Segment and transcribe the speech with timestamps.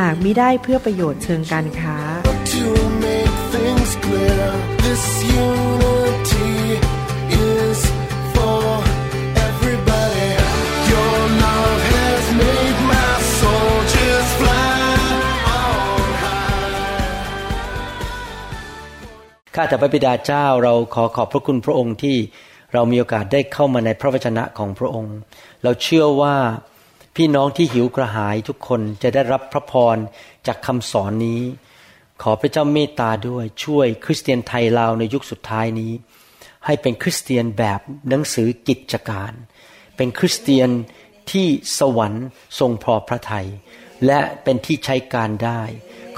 [0.08, 1.96] ากมิได้เพื่อประโยชน์เชิงการค้า
[2.54, 2.66] to
[3.04, 4.46] make things clear.
[4.84, 5.04] This
[5.48, 6.54] unity
[7.50, 7.78] is
[8.34, 8.62] for
[9.48, 10.30] everybody.
[10.92, 14.80] Your love has made my soul just fly
[15.60, 16.72] on high.
[19.54, 22.16] ข้าแต่พระบิดาเจ้าเราขอขอบพระคุณพระองค์ที่
[22.74, 25.16] เรามีโอกาสได้เข้ามาในพระวจนะของพระองค์
[25.62, 26.36] เราเชื่อว่า
[27.22, 29.96] พี่น้องที่หิวกระหายทุกคนจะได้รับพระพร
[30.46, 31.42] จากคำสอนนี้
[32.22, 35.92] ขอพระเจ้าเมตตาด้วยช่วยคริสเตียนไทยลาวในยุคสุดท้ายนี้
[36.66, 39.32] ให้เป็นคริสเตียนแบบหนังสือกิจการ
[39.96, 40.70] เป็นคริสเตียน
[41.32, 41.46] ที่
[41.78, 42.26] สวรรค์
[42.58, 43.48] ทรงพอพระทยัย
[44.06, 45.62] และเป็นที่ใช้การได้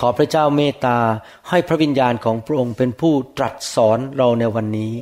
[0.00, 0.98] ขอพระเจ้าเมตตา
[1.48, 4.92] ให้พระวิญญาณของพระองค์เป็นผู้ตรัสสอนเราในวันนี้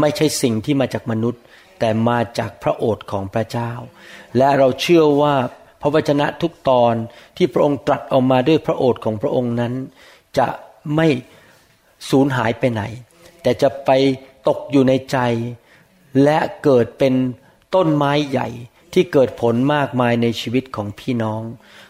[0.00, 1.42] ไม่ใช่สิ่งที่มาจากมนุษย์
[1.84, 3.72] แต่มาจากพระโอษฐ์ของพระเจ้า
[4.36, 5.34] และเราเชื่อว่า
[5.80, 6.94] พระวจนะทุกตอน
[7.36, 9.72] ที่พระองค์ตรัสออกมาด้วยพระโอษฐ์ของพระองค์นั้น
[10.38, 10.48] จะ
[10.96, 11.06] ไม่
[12.10, 12.82] สูญหายไปไหน
[13.42, 13.90] แต่จะไป
[14.48, 15.18] ตกอยู่ในใจ
[16.24, 17.14] และเกิดเป็น
[17.74, 18.48] ต้นไม้ใหญ่
[18.92, 21.42] ที่เกิดผลมากมายในชีวิตของพี่น้อง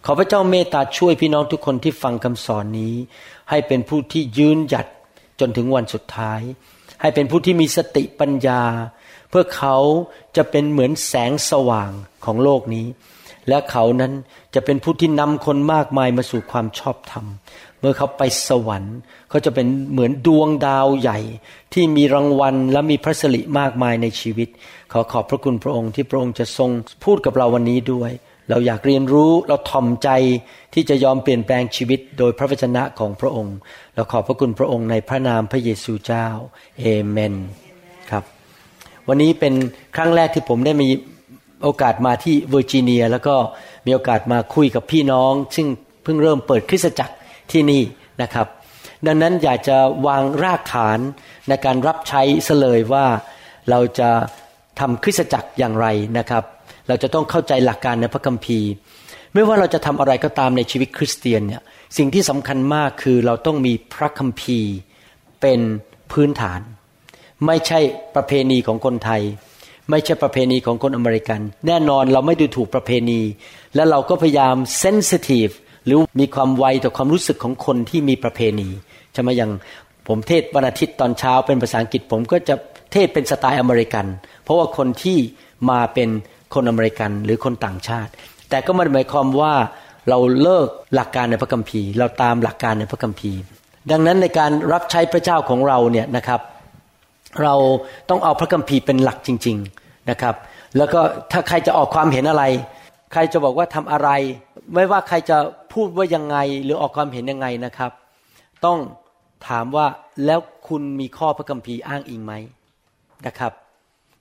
[0.05, 2.95] ขอพระเจ้าเมตตาช่วยพี่น้องทุกคนที่ฟังคำสอนนี้
[3.51, 4.87] ให้เป็นผู้ที่ยืนหยัด
[5.41, 6.41] จนถึงวันสุดท้าย
[7.01, 8.63] ให้เป็นผู้ที่มีสติปัญญา
[9.33, 9.77] เพื่อเขา
[10.37, 11.91] จะเป็นเหมือนแสงสว่าง
[12.25, 12.87] ของโลกนี้
[13.49, 14.13] และเขานั้น
[14.55, 17.27] จะเป็นผู้ที่นำคนมากมายมาสู่ความชอบธรรม
[17.81, 18.97] เมื่อเขาไปสวรรค์
[19.29, 21.19] เขาจะเป็นเหมือนดวงดาวใหญ่
[21.73, 24.49] ที่มีรางวัลและมีพระสิริมากมายในชีวิต
[24.93, 26.71] ขอขอบพระคุณพระองค์ที่พระองค์จะทรง
[27.05, 28.13] พูดกับเราวันนี้ด้วย
[28.51, 30.09] เราอยากเรียนรู้เราถ่อมใจ
[30.75, 33.57] ที่จะยอมเปลี่ยนแปลงชีวิตโดยพระวจนะของพระองค์
[33.95, 36.27] เราขอบพระคุณพระองค์ในพระนามพระเยซูเจ้า
[36.81, 37.35] เอเมน
[39.09, 39.55] วันนี้เป็น
[39.97, 40.89] ครั้งแรกที่ผมได้มี
[41.63, 43.35] โอกาสมาที่เวอร์จิเนีย แล้วก็
[43.87, 45.67] มีโอกาสมาคุยกับพี่น้อง ซึ่ง
[46.03, 47.15] เพิ่งเริ่มเปิดคริสตจักร
[47.53, 47.83] ที่นี่
[48.23, 48.47] นะครับ
[49.07, 49.77] ดังนั้นอยากจะ
[50.07, 50.99] วางรากฐาน
[51.49, 53.07] ในการรับใช้เสลยว่า
[53.71, 54.11] เราจะ
[54.81, 55.87] ทำคริสตจักรอย่างไร
[56.19, 56.45] นะครับ
[56.89, 58.69] เราจะต้องเข้าใจหลักการในพระคัมภีร์
[59.35, 61.63] ไม่ว่าเราจะทำอะไรก็ตามในชีวิตคริสเตียนเนี่ย
[61.97, 64.73] สิ่งที่สำคัญมากคือเราต้องมีพระคัมภีร์
[65.41, 65.61] เป็น
[66.13, 66.61] พื้นฐาน
[67.47, 67.81] ไม่ใช่
[68.15, 69.23] ประเพณีของคนไทย
[69.91, 73.21] ไม่ใช่ประเพณีของคนอเมริกัน แน่นอนเราไม่ดูถูกประเพณี
[73.75, 75.49] และเราก็พยายามเซนซิทีฟ
[75.87, 78.69] หรือมีความไวต่อความรู้สึกของคนที่มีประเพณี
[79.13, 79.51] ใช่ไหมอย่าง
[80.09, 82.55] ผมเทศวันอาทิตย์ตอนเช้าเป็นภาษาอังกฤษผมก็จะ
[82.93, 84.07] เทศเป็นสไตล์อเมริกัน
[84.45, 85.19] เพราะว่าคนที่
[85.71, 86.09] มาเป็น
[86.55, 88.11] คนอเมริกันหรือคนต่างชาติ
[88.51, 89.55] แต่ก็ม่ได้หมายความว่า
[90.09, 93.41] เราเลิกหลักการในพระคัมภีร์ เราตามหลักการในพระคัมภีร์
[93.91, 96.41] ดังนั้นในการรับใช้พระเจ้าของเราเนี่ยนะครับ
[97.43, 97.55] เรา
[98.11, 100.35] ต้องเอาพระคัมภีร์เป็นหลักจริง ๆนะครับ
[100.77, 101.01] แล้วก็
[101.33, 102.45] ถ้าใครจะออกความเห็นอะไร
[103.13, 104.09] ใครจะบอกว่าทำอะไร
[104.75, 105.37] ไม่ว่าใครจะ
[105.73, 107.91] พูดว่ายังไงหรือออกความเห็นยังไงนะครับ
[108.65, 108.79] ต้อง
[109.49, 109.87] ถามว่า
[110.27, 112.33] แล้วคุณมีข้อพระคัมภีร์อ้างอิงไหม
[113.27, 113.53] นะครับ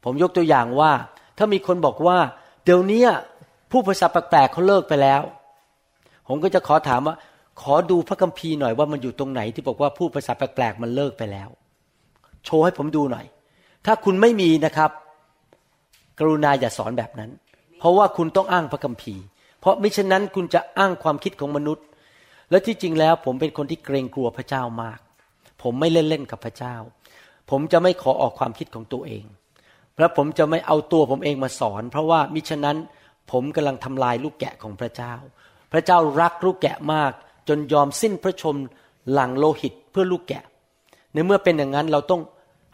[0.03, 0.91] ผมยกตัวอย่างว่า
[1.38, 2.17] ถ้ามีคนบอกว่า
[2.63, 3.03] เดี๋ยวนี้
[3.71, 5.21] ผู้ภาษาแปลกๆเขาเลิกไปแล้ว
[6.27, 7.16] ผมก็จะขอถามว่า
[7.61, 11.50] ขอดูพระคัมภีร์หน่อยว่ามันอยู่ตรงไหนที่บอกว่าผู้ภาษาแปลกๆมันเลิกไปแล้ว
[12.46, 13.25] โชว์ให้ผมดูหน่อย
[13.85, 14.91] ถ้าคุณไม่มีนะครับ
[16.19, 17.31] กรุณาอย่าสอนแบบนั้น
[17.79, 19.24] เพราะว่าคุณต้องอ้างพระคัมภีร์
[19.59, 21.85] เพราะมิฉะนั้นคุณจะอ้างความคิดของมนุษย์
[22.50, 25.00] และที่จริงแล้วผมเป็นคนที่เกรงกลัวพระเจ้ามาก
[25.62, 26.75] ผมไม่เล่นเล่นกับพระเจ้า
[27.50, 29.24] ผมจะไม่ขอออกความคิดของตัวเอง
[30.00, 32.77] และผมจะไม่เอาตัวผมเองมาสอน เพราะว่ามิฉะนั้น
[33.31, 35.13] ผมกำลังทำลายลูกแกะของพระเจ้า
[35.71, 37.12] พระเจ้ารักลูกแกะมาก
[37.48, 38.65] จนยอมสิ้นพระชนม์
[39.12, 40.44] หลังโลหิตเพื่อลูกแกะ
[41.13, 42.21] ในเมื่อเป็นอย่างนั้นเราต้อง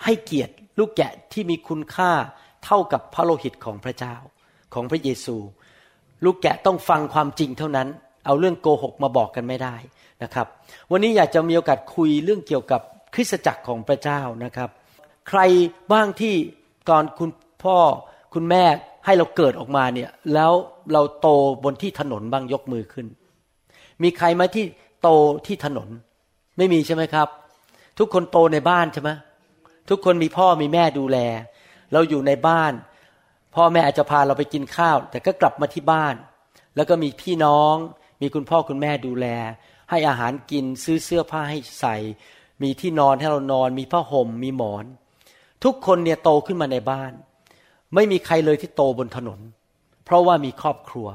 [0.03, 2.11] ให้เกียรติลูกแกะที่มีคุณค่า
[2.65, 4.15] เท่ากับพระโลหิตของพระเจ้า
[4.73, 5.35] ของพระเยซู
[6.25, 7.87] ลูกแกะต้องฟังความจริงเท่านั้น
[8.25, 9.75] เอาเรื่องโกหกมาบอกกันไม่ได้
[10.23, 10.47] นะครับ
[10.91, 12.81] วันนี้อยากจะมีโอกาสคุยเรื่องเกี่ยวกับ
[13.13, 14.69] คริสตจักรของพระเจ้านะครับ
[15.29, 15.39] ใคร
[15.91, 16.33] บ้างที่
[16.89, 17.29] ก่อนคุณ
[17.63, 17.77] พ่อ
[18.33, 18.63] คุณแม่
[19.05, 20.51] ให้เราเกิดออกมาเนี่ยแล้ว
[20.93, 21.27] เราโต
[21.63, 23.07] บนที่ถนนบ้างยกมือขึ้น
[24.03, 24.65] มีใครไหมที่
[25.01, 25.09] โต
[25.45, 25.87] ที่ถนน
[26.57, 27.27] ไม่มีใช่ไหมครับ
[27.97, 29.09] ทุกคนโตในบ้านใช่ไหม
[29.89, 31.17] ทุกคนมีพ่อมีแม่ดูแล
[31.93, 32.73] เราอยู่ในบ้าน
[33.55, 36.15] พ่อแม่อาจจะพาเราไปกินข้าว แต่ก็กลับมาที่บ้าน
[36.75, 37.75] แล้วก็มีพี่น้อง
[38.21, 39.27] มีคุณพ่อคุณแม่ดูแล
[39.89, 41.95] ให้อาหารกินซื้อเสื้อผ้าให้ใส่
[42.61, 44.85] มีที่นอนให้เรานอน มีผ้าห่มมีหมอน
[45.63, 47.11] ทุกคนเนี่ยโตขึ้นมาในบ้าน
[47.95, 49.39] ไม่มีใครเลยที่โตบนถนน
[50.05, 51.07] เพราะว่ามีครอบครัว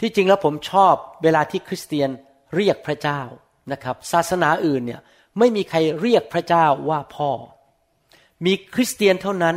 [0.00, 2.10] ที่จริงแล้วผมชอบเวลาที่คริสเตียน
[2.54, 3.20] เรียกพระเจ้า
[3.72, 5.00] นะครับ ศาสนาอื่นเนี่ย
[5.38, 7.30] ไม่มีใครเรียกพระเจ้าว่าพ่อ
[8.44, 9.56] มีคริสเตียนเท่านั้น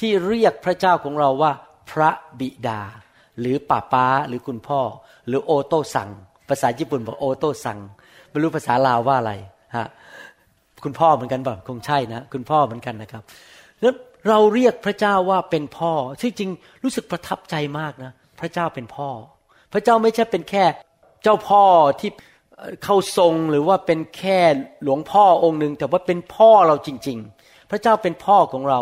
[0.00, 1.52] ที่เรียกพระเจ้าของเราว่า
[1.90, 2.10] พระ
[2.40, 2.80] บิดา
[3.40, 4.80] หรือป้าป้าหรือคุณพ่อ
[5.26, 6.10] หรือโอโตสัง
[6.48, 7.78] ภาษาญี่ปุ่นบอกโอโตสัง
[8.30, 9.32] ไม่รู้ภาษาลาวว่าอะไร
[9.76, 9.86] ฮะ
[10.84, 13.22] คุณพ่อเหมือนกันเปล่าคงใช่นะ คุณพ่อเหมือนกันนะครับ
[13.80, 13.94] แล้ว
[14.28, 16.50] เราเรียกพระเจ้าว่าเป็นพ่อที่จริง
[16.82, 19.08] รู้สึกประทับใจมากนะ พระเจ้าเป็นพ่อ
[19.72, 20.64] พระเจ้าไม่ใช่เป็นแค่
[21.22, 21.64] เจ้าพ่อ
[22.00, 22.10] ที่
[22.84, 24.38] เข้าทรงหรือว่าเป็นแค่
[24.82, 27.35] หลวงพ่อองค์หนึ่งแต่ว่าเป็นพ่อเราจริง ๆ
[27.70, 28.80] พระเจ้าเป็นพ่อของเรา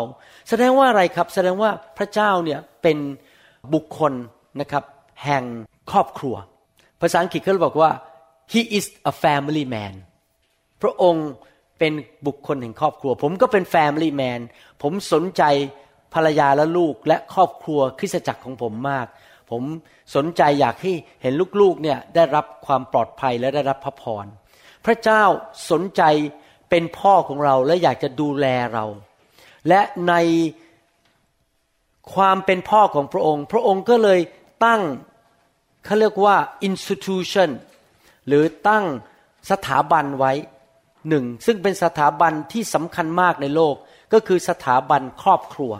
[0.49, 2.97] แสดงว่าอะไรครับ แสดงว่าพระเจ้าเนี่ยเป็น
[3.73, 4.13] บุคคล
[4.61, 4.83] นะครับ
[5.25, 5.43] แห่ง
[5.91, 6.35] ครอบครัว
[7.01, 7.91] ภาษาอังกฤษเขาบอกว่า
[8.51, 9.93] he is a family man
[10.81, 11.27] พระองค์
[11.79, 11.93] เป็น
[12.27, 14.39] บุคคลแห่งครอบครัว ผมก็เป็น family man
[14.81, 15.43] ผมสนใจ
[16.13, 19.07] ภรรยาและลูกและครอบครัวคริสตจักรของผมมาก
[19.51, 19.63] ผม
[20.15, 20.91] สนใจอยากให้
[21.21, 24.25] เห็นลูกๆเนี่ยได้รับความปลอดภัยและได้รับพระพร
[24.85, 25.23] พระเจ้า
[25.71, 26.01] สนใจ
[26.69, 28.85] เป็นพ่อของเราและอยากจะดูแลเรา
[29.67, 30.13] และใน
[32.15, 34.19] ความเป็นพ่อของพระองค์ พระองค์ก็เลย
[34.65, 34.81] ตั้ง
[35.85, 36.35] เขาเรียกว่า
[36.69, 37.49] institution
[38.27, 38.85] หรือตั้ง
[39.51, 40.33] สถาบันไว้
[41.09, 43.75] หนึ่งซึ่งเป็นสถาบันที่สำคัญมากในโลก
[44.13, 45.73] ก็คือสถาบันครอบครัว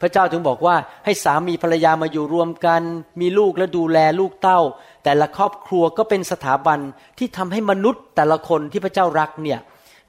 [0.00, 2.82] พระเจ้าถึงบอกว่าให้สามีภรรยามาอยู่รวมกัน
[3.20, 4.60] มีลูกและดูแลลูกเต้า
[5.04, 6.78] แต่ละครอบครัวก็เป็นสถาบัน
[7.18, 9.60] ที่ทำให้มนุษย์แต่ละคนที่พระเจ้ารักเนี่ย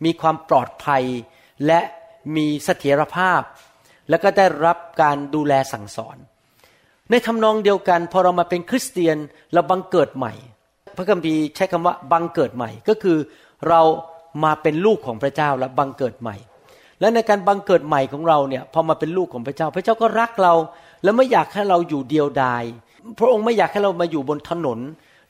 [0.06, 1.04] มีความปลอดภัย
[1.66, 1.80] และ
[2.36, 3.42] มีเสถียรภาพ
[4.10, 6.18] แล้วก็ได้รับการดูแลสั่งสอน
[7.12, 9.18] ในทำนองเดียวกันพอเรามาเป็นคริสเตียน
[9.54, 10.34] เราบังเกิดใหม่
[10.98, 13.18] พระคัมภีร์ใช้คำว่าบังเกิดใหม่ก็คือ
[13.70, 13.82] เรา
[14.44, 16.36] มาเป็นลูกของพระเจ้าและบังเกิดใหม่
[17.00, 20.54] และในการบังเกิดใหม่ของเราเนี่ยพอมาเป็นลูกของพระเจ้า พระเจ้าก็รักเรา
[21.04, 22.64] และไม่อยากให้เราอยู่เดียวดาย
[23.20, 24.80] พระองค์ไม่อยากให้เรามาอยู่บนถนน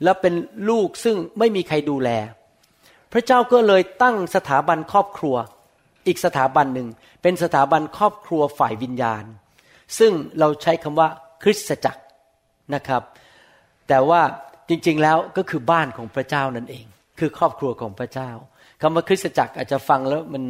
[0.03, 0.33] และเป็น
[0.69, 2.09] ลูกซึ่งไม่มีใครดูแล
[3.13, 5.35] พระเจ้าก็เลยตั้งสถาบันครอบครัว
[6.07, 6.87] อีกสถาบันหนึ่ง
[7.21, 9.23] เป็นสถาบันครอบครัวฝ่ายวิญญาณ
[9.99, 11.07] ซึ่งเราใช้คำว่า
[11.43, 12.01] คริสตจักร
[12.75, 13.01] นะครับ
[13.87, 14.21] แต่ว่า
[14.69, 16.85] จริงๆแล้วก็คือบ้านของพระเจ้านั่นเอง
[17.19, 18.29] คือครอบครัวของพระเจ้า
[18.81, 20.43] คำว่าคริสตจักรอาจจะฟังแล้วมัน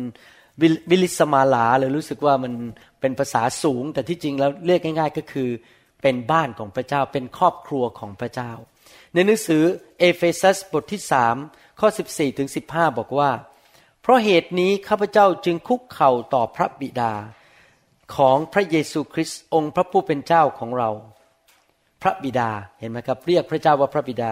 [0.92, 2.54] วิลิศมาหราหรือรู้สึกว่ามัน
[3.00, 5.50] เป็นภาษาสูง แต่ที่จริงแล้วเรียกง่าย ๆ ก็คือ
[6.02, 8.52] เป็นบ้านของพระเจ้าเป็นครอบครัวของพระเจ้า
[9.14, 9.64] ในหนังสือ
[10.00, 11.36] เอเฟซัสบทที่สาม
[11.80, 13.32] ข้อ 14ถึง15 บอกว่า
[14.02, 17.14] เพราะเหตุนี้ข้าพเจ้าจึงคุกเข่าต่อพระบิดา
[18.16, 20.90] ของพระเยซูคริสต์องค์พระผู้เป็นเจ้าของเรา
[22.02, 24.32] พระบิดาเห็นไหมครับ เรียกพระเจ้าว่าพระบิดา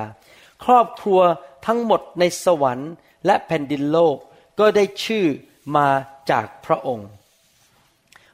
[0.66, 1.20] ครอบครัว
[1.66, 2.92] ทั้งหมดในสวรรค์
[3.26, 4.18] และแผ่นดินโลก
[4.60, 5.26] ก็ได้ชื่อ
[5.78, 5.88] มา
[6.32, 7.10] จากพระองค์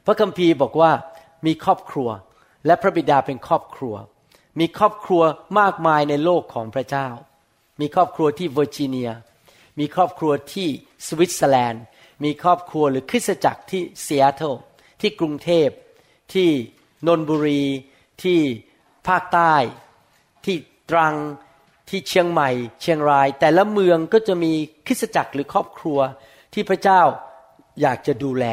[0.06, 0.92] พระคัมภีร์บอกว่า
[1.46, 2.08] มีครอบครัว
[2.66, 3.94] และพระบิดาเป็นครอบครัว
[4.60, 5.22] มีครอบครัว
[5.58, 7.08] มากมายในโลกของพระเจ้า
[7.82, 9.10] มีครอบครัวที่เวอร์จิเนีย
[9.78, 10.68] มีครอบครัวที่
[11.06, 11.84] สวิตเซอร์แลนด์
[12.24, 14.46] มีครอบครัวหรือคริสตจักรที่เซียโตร
[15.00, 15.68] ที่กรุงเทพ
[16.34, 16.48] ที่
[17.06, 17.62] นนบุรี
[18.22, 18.38] ที่
[19.08, 19.54] ภาคใต้
[20.44, 20.56] ที่
[20.90, 21.14] ตรัง
[21.88, 24.52] ที่เชียงใหม่ เชียงราย แต่ละเมืองก็จะมี
[24.86, 25.98] คริสตจักรหรือครอบครัว
[26.54, 27.00] ที่พระเจ้า
[27.80, 28.44] อยากจะดูแล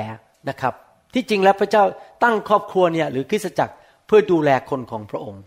[0.50, 0.74] นะครับ
[1.14, 1.84] ที่จริงแล้วพระเจ้า
[2.24, 3.76] ตั้งครอบครัวเนี่ยหรือคริสตจักร
[4.08, 5.44] เพื่อดูแลคนของพระองค์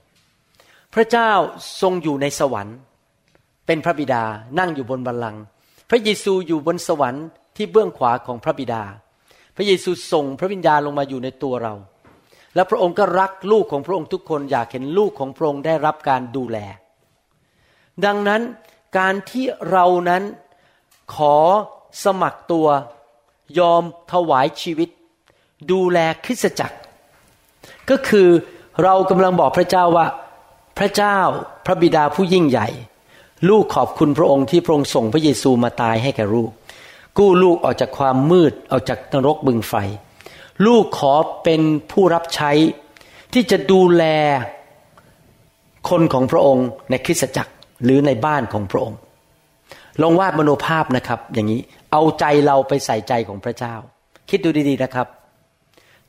[0.95, 1.31] พระเจ้า
[1.81, 2.79] ทรงอยู่ในสวรรค์
[3.67, 4.23] เป็นพระบิดา
[4.59, 5.43] นั่งอยู่บนบัลลังก์
[5.91, 7.27] พระเยซูอยู่บนสวรรค์
[7.57, 8.83] ที่เบื้องขวาของพระบิดา
[9.57, 11.75] พระเยซูส่งพระวิญญาณลงมาอยู่ในตัวเรา
[12.55, 16.59] และพระองค์ก็รักลูกของพระองค์ทุกคนอยากเห็นลูกของพระองค์ได้รับการดูแล
[18.05, 18.43] ดังนั้น
[18.99, 20.23] การที่เรานั้น
[21.15, 21.37] ขอ
[22.05, 22.69] สมัครตัว
[23.59, 24.89] ยอมถวายชีวิต
[25.71, 26.79] ดูแลคริสตจักร
[27.91, 28.29] ก็คือ
[28.83, 30.07] เรากำลังบอกพระเจ้าว่า
[30.79, 31.19] พระเจ้า
[31.67, 32.69] พระบิดาผู้ยิ่งใหญ่
[33.49, 36.51] ลูกขอบคุณพระองค์ที่พระองค์ส่งพระเยซูมาตายให้แก่ลูก
[37.19, 39.75] กู้ลูกออกจากความมืดออกจากนรกบึงไฟ
[40.67, 41.61] ลูกขอเป็น
[41.93, 42.51] ผู้รับใช้
[43.33, 44.05] ที่จะดูแล
[45.91, 47.53] คนของพระองค์ในคริสตจักร
[47.85, 48.99] หรือในบ้านของพระองค์
[50.03, 51.61] ลองวาดมโนภาพนะครับ อย่างนี้
[51.93, 53.75] เอาใจเราไปใส่ใจของพระเจ้า
[54.31, 55.07] คิดดูดีๆนะครับ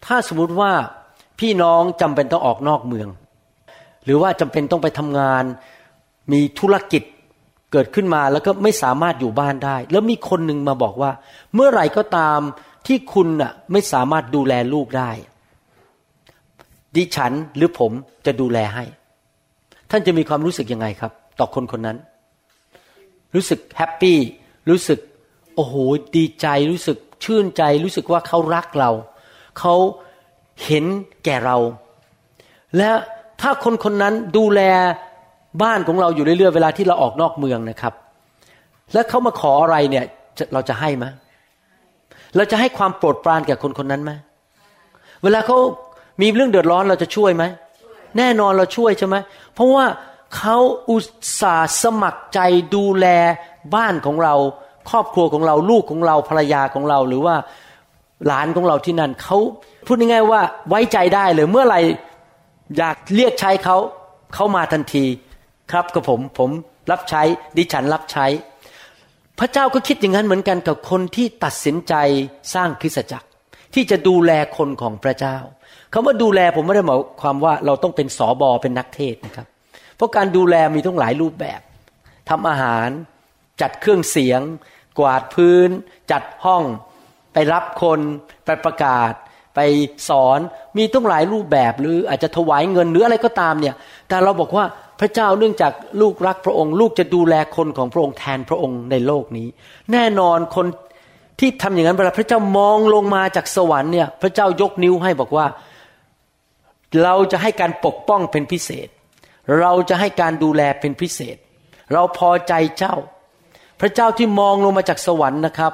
[0.06, 0.72] ถ้าสมมุติว่า
[1.40, 3.08] พี่น้องจำเป็นต้องออกนอกเมือง
[4.06, 5.44] หรือว่าจำเป็นต้องไปทำงาน
[6.32, 7.04] มีธุรกิจ
[7.74, 11.12] เกิดขึ้นมาแล้วก็ไม่สามารถอยู่บ้านได้ แล้วมีคนหนึ่งมาบอกว่า
[11.56, 12.40] เมื่อไหร่ก็ตาม
[12.88, 15.12] ที่คุณน่ะไม่สามารถดูแลลูกได้
[16.96, 17.92] ดิฉันหรือผม
[18.26, 18.84] จะดูแลให้
[19.92, 21.98] ท่านจะมีความรู้สึกยังไงครับ ต่อคนคนนั้น
[23.36, 24.18] รู้สึกแฮปปี้
[24.70, 25.00] รู้สึก
[25.56, 25.76] โอ้โห
[26.16, 28.92] ดีใจรู้สึกชื่นใจ รู้สึกว่าเขารักเรา
[29.60, 29.76] เขา
[30.66, 30.86] เห็น
[31.26, 31.58] แก่เรา
[32.78, 32.90] และ
[33.42, 34.62] ถ้าคนคนนั้นดูแล
[35.62, 37.94] บ้านของเราอยู่เรื่อยๆเวลาที่เราออกนอกเมืองนะครับ
[38.94, 40.06] แล้วเขามาขออะไรเนี่ย
[40.54, 41.06] เราจะให้ไหม
[42.36, 44.12] เราจะให้ความโปรดปรานแก่คนคนนั้นไหม
[45.24, 45.58] เวลาเขา
[46.22, 47.44] มีเรื่องเดือดร้อนเราจะช่วยไหม
[48.18, 49.16] แน่นอนเราช่วยใช่ไหม
[49.54, 49.86] เพราะว่า
[50.38, 50.58] เขา
[50.90, 51.06] อุต
[51.40, 52.40] ส่าห์สมัครใจ
[52.76, 53.08] ดูแล
[53.76, 54.36] บ้านของเรา
[54.90, 57.36] ครอบครัวของเราลูกของเราภรรยาของเราหรือว่า
[58.28, 59.38] หลานของเราที่นั่นเขา
[59.86, 61.80] พูดง่ายๆว่าไว้ใจได้เลยเมื่อไหร่
[62.78, 63.78] อยากเรียกใช้เขา
[64.34, 65.06] เขามาทันที
[65.74, 66.50] ครับกับผมผม
[66.92, 67.22] รับใช้
[67.58, 68.26] ดิฉันรับใช้
[69.40, 71.94] พระเจ้าก็คิดอย่างนั้นเหมือนกันกับคนที่ตัดสินใจ
[72.54, 73.28] สร้างคริสตจักร
[73.74, 75.38] ที่จะดูแลคนของพระเจ้า
[75.94, 79.48] คำว่าดูแลผมไม่ได้หมายความว่าเราต้องเป็นสอบอเป็นนักเทศนะครับ
[79.96, 81.62] เพราะการดูแลมีต้องหลายรูปแบบ
[82.30, 82.88] ทำอาหาร
[83.62, 84.42] จัดเครื่องเสียง
[85.00, 85.70] กวาดพื้น
[86.12, 86.64] จัดห้อง
[87.34, 88.00] ไปรับคน
[88.46, 89.14] ไปประกาศ
[89.56, 89.60] ไป
[90.10, 90.40] สอน
[90.78, 93.76] มีต้องหลายรูปแบบหรืออาจจะถวายเงินหรืออะไรก็ตามเนี่ย
[94.08, 94.66] แต่เราบอกว่า
[95.00, 99.48] พระเจ้าเนื่องจากลูกรักพระองค์ ลูกจะดูแลคนของพระองค์แทนพระองค์ในโลกนี้
[99.92, 100.68] แน่นอนคน
[101.40, 105.46] ที่ทำอย่างนั้นเวลาพระเจ้ามองลงมาจากสวรรค์เนี่ย พระเจ้ายกนิ้วให้บอกว่า
[107.04, 108.88] เราจะให้การปกป้องเป็นพิเศษ
[109.60, 111.38] เราจะให้การดูแลเป็นพิเศษ
[111.94, 112.96] เราพอใจเจ้า
[113.82, 115.74] พระเจ้าที่มองลงมาจากสวรรค์นะครับ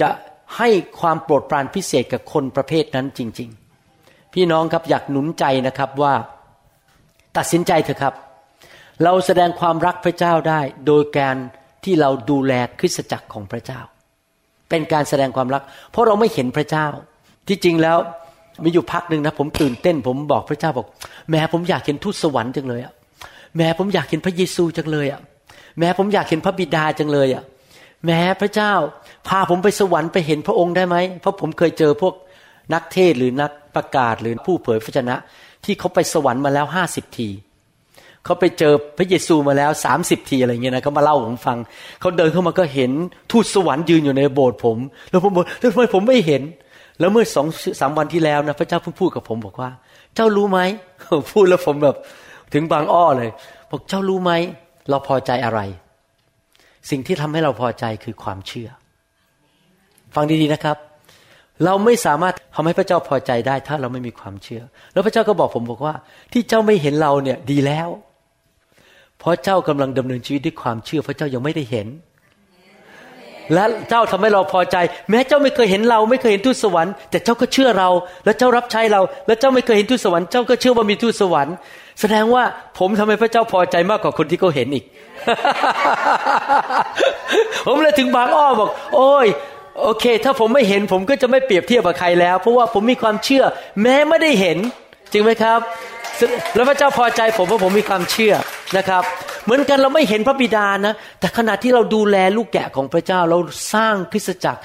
[0.00, 0.08] จะ
[0.56, 0.68] ให้
[1.00, 3.50] ความโปรดปรานพิเศษกับคนประเภทนั้นจริง
[3.92, 6.14] ๆ พี่น้องครับอยากหนุนใจนะครับว่า
[7.36, 8.14] ตัดสินใจเถอะครับ
[9.04, 11.36] เราแสดงความรักพระเจ้าได้โดยการ
[11.84, 13.80] ที่เราดูแลคริสตจักรของพระเจ้า
[14.68, 16.86] เป็นการแสดงความรัก เพราะเราไม่เห็นพระเจ้า
[17.48, 17.98] ที่จริงแล้ว
[18.64, 20.86] มีอยู่พักหนึ่งนะผมตื่นเต้น ผมบอกพระเจ้าบอก
[21.30, 22.92] แม้ผมอยากเห็นทูตสวรรค์จังเลยอะ
[23.56, 25.20] แม้ผมอยากเห็นพระเยซูจังเลยอะ
[25.78, 27.42] แม้ผมอยากเห็นพระบิดาจังเลยอะ
[28.06, 28.72] แม้พระเจ้า
[29.28, 32.14] พาผมไปสวรรค์ไปเห็นพระองค์ได้ไหมเพราะผมเคยเจอพวก
[32.74, 35.16] นักเทศหรือนักประกาศหรือผู้เผยพระชนะ
[35.64, 37.28] ที่เขาไปสวรรค์มาแล้วห้าสิบที
[38.28, 41.58] เขาไปเจอพระเยซูมาแล้วสามสิบทีอะไรเงี้ยนะเขามาเล่าผมฟัง
[42.00, 42.90] เขาเดินเข้ามาก็เห็น
[43.30, 44.78] ทูตสวรรค์ยืนอยู่ในโบสถ์ผม
[45.10, 46.42] แล้วผมบอกทำไมผมไม่เห็น
[46.98, 47.46] แล้วเมื่อสอง
[47.80, 49.70] สามวันที่แล้วนะพระเจ้าเพิ่งพูดกับผมบอกว่า
[50.14, 50.58] เจ้ารู้ไหม
[51.32, 51.96] พูดแล้วผมแบบ
[52.52, 53.30] ถึงบางอ้อเลย
[53.70, 54.32] บอกเจ้ารู้ไหม
[54.90, 55.60] เราพอใจอะไร
[56.90, 58.68] สิ่งที่ทำให้เราพอใจคือความเชื่อ
[60.14, 60.76] ฟังดีๆนะครับ
[61.64, 65.94] เราไม่สามารถทำให้พระเจ้าพอใจได้ ถ้าเราไม่มีความเชื่อ แล้วพระเจ้าก็บอกผมบอกว่า
[66.32, 67.88] ที่เจ้าไม่เห็นเราเนี่ยดีแล้ว
[69.18, 71.88] เพราะเจ้ากำลังดำเนินชีวิตด้วยความเชื่อพระเจ้ายังไม่ได้เห็น
[73.54, 74.76] และเจ้าทำให้เราพอใจ
[75.10, 77.88] แม้เจ้าไม่เคยเห็นเรา ไม่เคยเห็นทูตสวรรค์แต่เจ้าก็เชื่อเรา
[78.24, 81.54] และเจ้ารับใช้เรา และเจ้าไม่เคยเห็นทูตสวรรค์เจ้าก็เชื่อว่ามีทูตสวรรค์
[82.00, 82.42] แสดงว่า
[82.78, 84.84] ผมทำให้พระเจ้าพอใจมากกว่าคนที่เขาเห็นอีก
[87.66, 89.26] ผมเลยถึงบางอ้อบอก โอ้ย
[89.82, 93.44] โอเค ถ้าผมไม่เห็นผมก็จะไม่เปรียบเทียบกับใครแล้ว เพราะว่าผมมีความเชื่อ
[93.82, 94.58] แม้ไม่ได้เห็น
[95.12, 95.60] จริงไหมครับ
[96.54, 98.34] แล้วพระเจ้าพอใจผมเพราะผมมีความเชื่อ
[98.76, 99.02] นะครับ
[99.44, 103.38] เหมือนกันเราไม่เห็นพระบิดานะ แต่ขณะที่เราดูแลลูกแกะของพระเจ้าเรา
[103.74, 104.60] สร้างคริสตจักร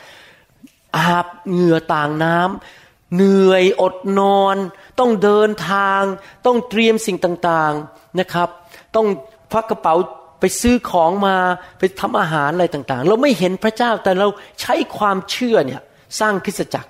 [0.97, 4.57] อาบเหงื่อต่างน้ำเหนื่อยอดนอน
[4.99, 6.01] ต้องเดินทาง
[6.45, 8.49] ต้องเตรียมสิ่งต่างๆนะครับ
[8.95, 9.07] ต้อง
[9.51, 9.95] พักกระเป๋า
[10.39, 11.35] ไปซื้อของมา
[11.79, 14.27] ไปทำอาหารอะไรต่างๆ เราไม่เห็นพระเจ้าแต่เรา
[14.61, 15.81] ใช้ความเชื่อเนี่ย
[16.19, 16.89] สร้างคริสตจักร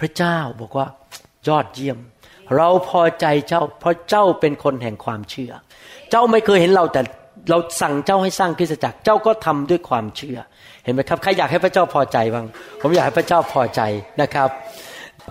[0.00, 0.86] พระเจ้าบอกว่า
[1.48, 1.98] ยอดเยี่ยม
[2.56, 5.52] เราพอใจเจ้า เพราะเจ้าเป็นคนแห่งความเชื่อ
[6.10, 7.00] เจ้าไม่เคยเห็นเราแต่
[7.50, 10.38] เราสั่งเจ้าให้สร้างคริสตจักร เจ้าก็ทำด้วยความเชื่อ
[10.84, 12.46] เห็นไหมครับ ใครอยากให้พระเจ้าพอใจบ้าง
[12.80, 13.80] ผมอยากให้พระเจ้าพอใจ
[14.22, 14.48] นะครับ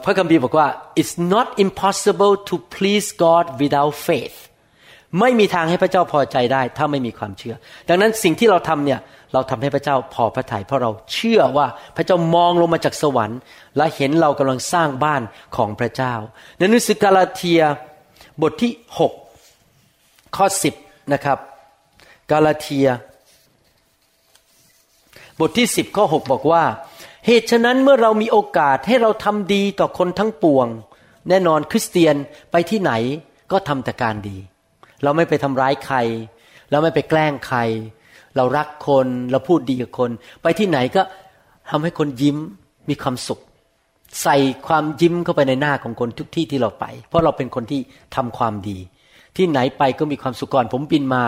[0.04, 0.68] พระคัมภีร์บอกว่า
[1.00, 4.38] it's not impossible to please God without faith
[5.20, 7.56] ไม่มีทางให้พระเจ้าพอใจได้ ถ้าไม่มีความเชื่อ
[7.90, 9.00] ดังนั้นสิ่งที่เราทำเนี่ย
[9.34, 13.40] เราทำให้พระเจ้าพอพระทยัยเพราะเราเชื่อว่าพระเจ้ามองลงมาจากสวรรค์
[13.78, 15.22] และเห็นเรากำลังสร้างบ้าน
[15.56, 16.14] ของพระเจ้า
[16.58, 17.62] ในหนังสือกาลาเทีย
[18.42, 18.72] บทที่
[19.50, 20.46] 6 ข้อ
[20.80, 21.40] 10 นะครับ
[22.32, 22.88] กาลาเทีย
[25.40, 26.64] บทที่สิบข้อหบอกว่า
[27.26, 30.68] เหตุฉะนั้นเมื่อเรามีโอกาสให้เราทำดีต่อคนทั้งปวง
[31.30, 32.16] แน่นอนคริสเตียน
[32.52, 32.92] ไปที่ไหน
[33.52, 34.38] ก็ทำแต่การดี
[35.04, 35.98] เราไม่ไปทำร้ายใคร
[36.72, 37.60] เราไม่ไปแกล้งใคร
[38.38, 40.10] เรารักคน เราพูดดีกับคน
[40.42, 41.02] ไปที่ไหนก็
[41.70, 42.38] ทำให้คนยิ้ม
[42.90, 43.40] มีความสุข
[44.24, 47.82] ใส่ความยิ้มเข้าไปในหน้าของคนทุกที่ที่เราไป เพราะเราเป็นคนที่
[48.16, 48.78] ทำความดี
[49.38, 51.24] ที่ไหนไปก็มีความสุขก่อน ผมบินมา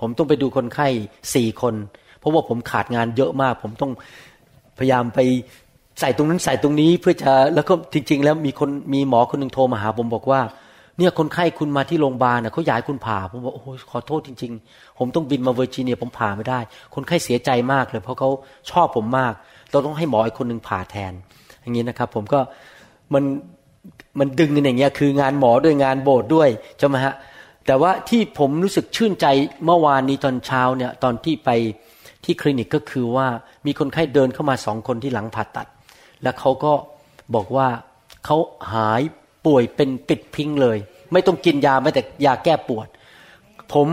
[0.00, 0.88] ผมต้องไปดูคนไข้
[1.34, 1.74] สี่คน
[2.18, 3.92] เพราะว่าผมขาดงานเยอะมาก ผมต้อง
[4.78, 5.18] พยายามไป
[6.00, 10.40] ใส่ตรงนั้นใส่ตรงนี้เพื่อจะแล้วก็จริง ๆ แล้วมีคนมีหมอคนหนึ่งโทรมาหาผมบอกว่า
[10.98, 16.60] เนี่ยคนไข้คุณมาที่โรงพยาบาลน่ะเขาอยากคุณผ่า ผมบอกโอ้โหขอโทษจริง ๆ ผมต้องบินมาเวอร์จิเนียผมผ่าไม่ได้
[16.94, 18.30] คนไข้เสียใจมากเลย เพราะเขา
[18.70, 19.32] ชอบผมมาก
[19.70, 21.12] เราต้องให้หมออีกคนหนึ่งผ่าแทน
[21.62, 22.40] อย่างนี้นะครับ ผมก็
[23.14, 23.24] มัน
[24.18, 26.48] มันดึงกันอย่างเงี้ยคืองานหมอด้วยงานโบสถ์ด้วย
[26.78, 27.14] ใช่ไหมฮะ
[27.66, 29.26] แต่ว่าที่ผมรู้สึกชื่นใจ
[29.64, 31.50] เมื่อวานนี้ตอนเช้าเนี่ยตอนที่ไป
[32.24, 33.26] ที่คลินิกก็คือว่า
[33.66, 35.66] มีคนไข้เดินเข้ามาสองคนที่หลังผ่าตัด
[36.22, 36.72] แล้วเขาก็
[37.34, 37.68] บอกว่า
[38.24, 38.36] เขา
[38.72, 39.02] หาย
[39.46, 40.78] ป่วยเป็นปิดพิงเลย
[41.12, 42.88] ไม่ต้องกินยาแม้แต่ยาแก้ปวด
[43.72, 43.88] ผม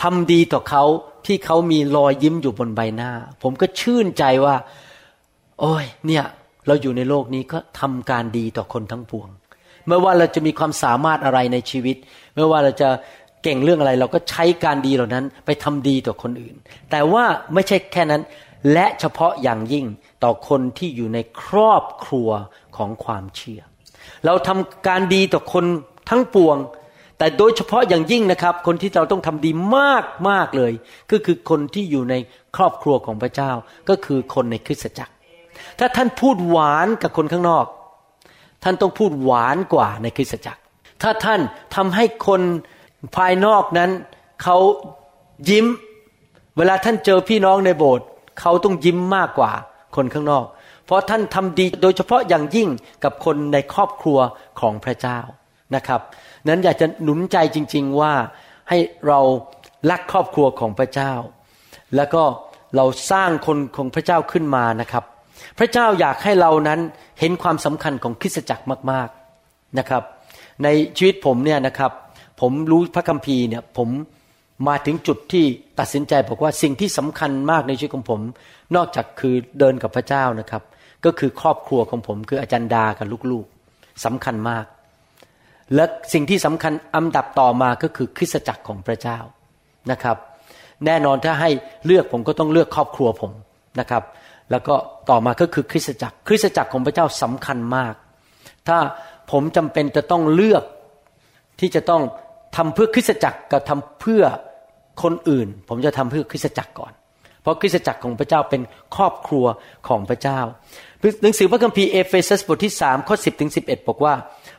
[0.00, 0.84] ทำดีต่อเขา
[1.26, 3.10] ที่เขามีรอยยิ้มอยู่บนใบหน้า
[3.42, 4.56] ผมก็ชื่นใจว่า
[5.60, 6.24] โอ้ย เนี่ย
[6.66, 9.28] เราอยู่ในโลกนี้ก็ทำการดีต่อคนทั้งปวง
[9.88, 11.96] ไม่ว่าเราจะมีความสามารถอะไรในชีวิต
[12.34, 12.88] ไม่ว่าเราจะ
[13.42, 16.54] เก่งเรื่องอะไร เราก็ใช้การดีเหล่านั้น ไปทำดีต่อคนอื่น
[16.90, 18.22] แต่ว่าไม่ใช่แค่นั้น
[18.72, 19.86] และเฉพาะอย่างยิ่ง
[20.24, 22.30] ต่อคนที่อยู่ในครอบครัว
[22.76, 23.60] ของความเชื่อ
[24.26, 25.64] เราทำการดีต่อคน
[26.10, 26.56] ทั้งปวง
[27.18, 30.72] แต่โดยเฉพาะอย่างยิ่งนะครับ คนที่เราต้องทำดีมากมากเลย
[31.10, 32.14] ก็คือคนที่อยู่ใน
[32.56, 33.50] ครอบครัวของพระเจ้า
[33.88, 35.12] ก็คือคนในคริสตจักร
[35.78, 37.66] ถ้าท่านพูดหวานกับคนข้างนอก
[38.64, 40.60] ท่านต้องพูดหวานกว่าในคริสตจักร
[41.02, 41.40] ถ้าท่าน
[41.74, 42.40] ทำให้คน
[43.16, 43.90] ภายนอกนั้น
[44.42, 44.56] เขา
[45.50, 45.66] ยิ้ม
[46.56, 48.06] เวลาท่านเจอพี่น้องในโบสถ์
[48.40, 49.50] เขาต้องยิ้มมากกว่า
[49.96, 50.44] คนข้างนอก
[50.88, 52.68] เพราะท่านทำดีโดยเฉพาะอย่างยิ่ง
[53.04, 54.18] กับคนในครอบครัว
[54.60, 55.18] ของพระเจ้า
[55.74, 56.00] นะครับ
[56.48, 58.12] นั้นอยากจะหนุนใจจริง ๆว่า
[58.68, 59.20] ให้เรา
[59.90, 61.12] รักครอบครัวของพระเจ้า
[61.96, 62.22] แล้วก็
[62.76, 65.04] เราสร้างคนของพระเจ้าขึ้นมานะครับ
[65.58, 66.80] พระเจ้าอยากให้เรานั้น
[67.20, 69.08] เห็นความสำคัญของคริสตจักรมาก
[69.42, 70.02] ๆนะครับ
[70.64, 71.92] ในชีวิตผมเนี่ยนะครับ
[72.40, 73.88] ผมรู้พระคัมภีร์เนี่ยผม
[74.68, 75.44] มาถึงจุดที่
[75.78, 78.20] ตัดสินใจบอกว่าสิ่งที่สำคัญมากในชีวิตของผม
[78.76, 80.62] นอกจากคือเดินกับพระเจ้านะครับ
[81.04, 84.64] ก็คือครอบครัวของผม คืออาจารย์ดากับลูกๆสำคัญมาก
[85.74, 89.18] และสิ่งที่สำคัญอันดับต่อมาก็คือคริสตจักรของพระเจ้า
[89.90, 90.16] นะครับ
[90.86, 91.50] แน่นอนถ้าให้
[91.86, 93.32] เลือกผมก็ต้องเลือกครอบครัวผม
[93.80, 94.02] นะครับ
[94.50, 94.74] แล้วก็
[95.10, 97.94] ต่อมาก็คือคริสตจักร คริสตจักรของพระเจ้าสำคัญมาก
[98.68, 98.78] ถ้า
[99.32, 100.64] ผมจำเป็นจะต้องเลือก
[101.60, 102.02] ที่จะต้อง
[102.56, 104.22] ทำเพื่อคริสตจักรกับทำเพื่อ
[105.02, 106.92] คนอื่น ผมจะทำเพื่อคริสตจักรก่อน
[107.48, 108.62] ราะคริสตจักรของพระเจ้าเป็น
[108.96, 109.46] ครอบครัว
[109.88, 110.40] ของพระเจ้า
[111.22, 114.14] หนังสือพระคัมภีร์เอเฟซัสบทที่3ข้อ10ถึง11บอกว่า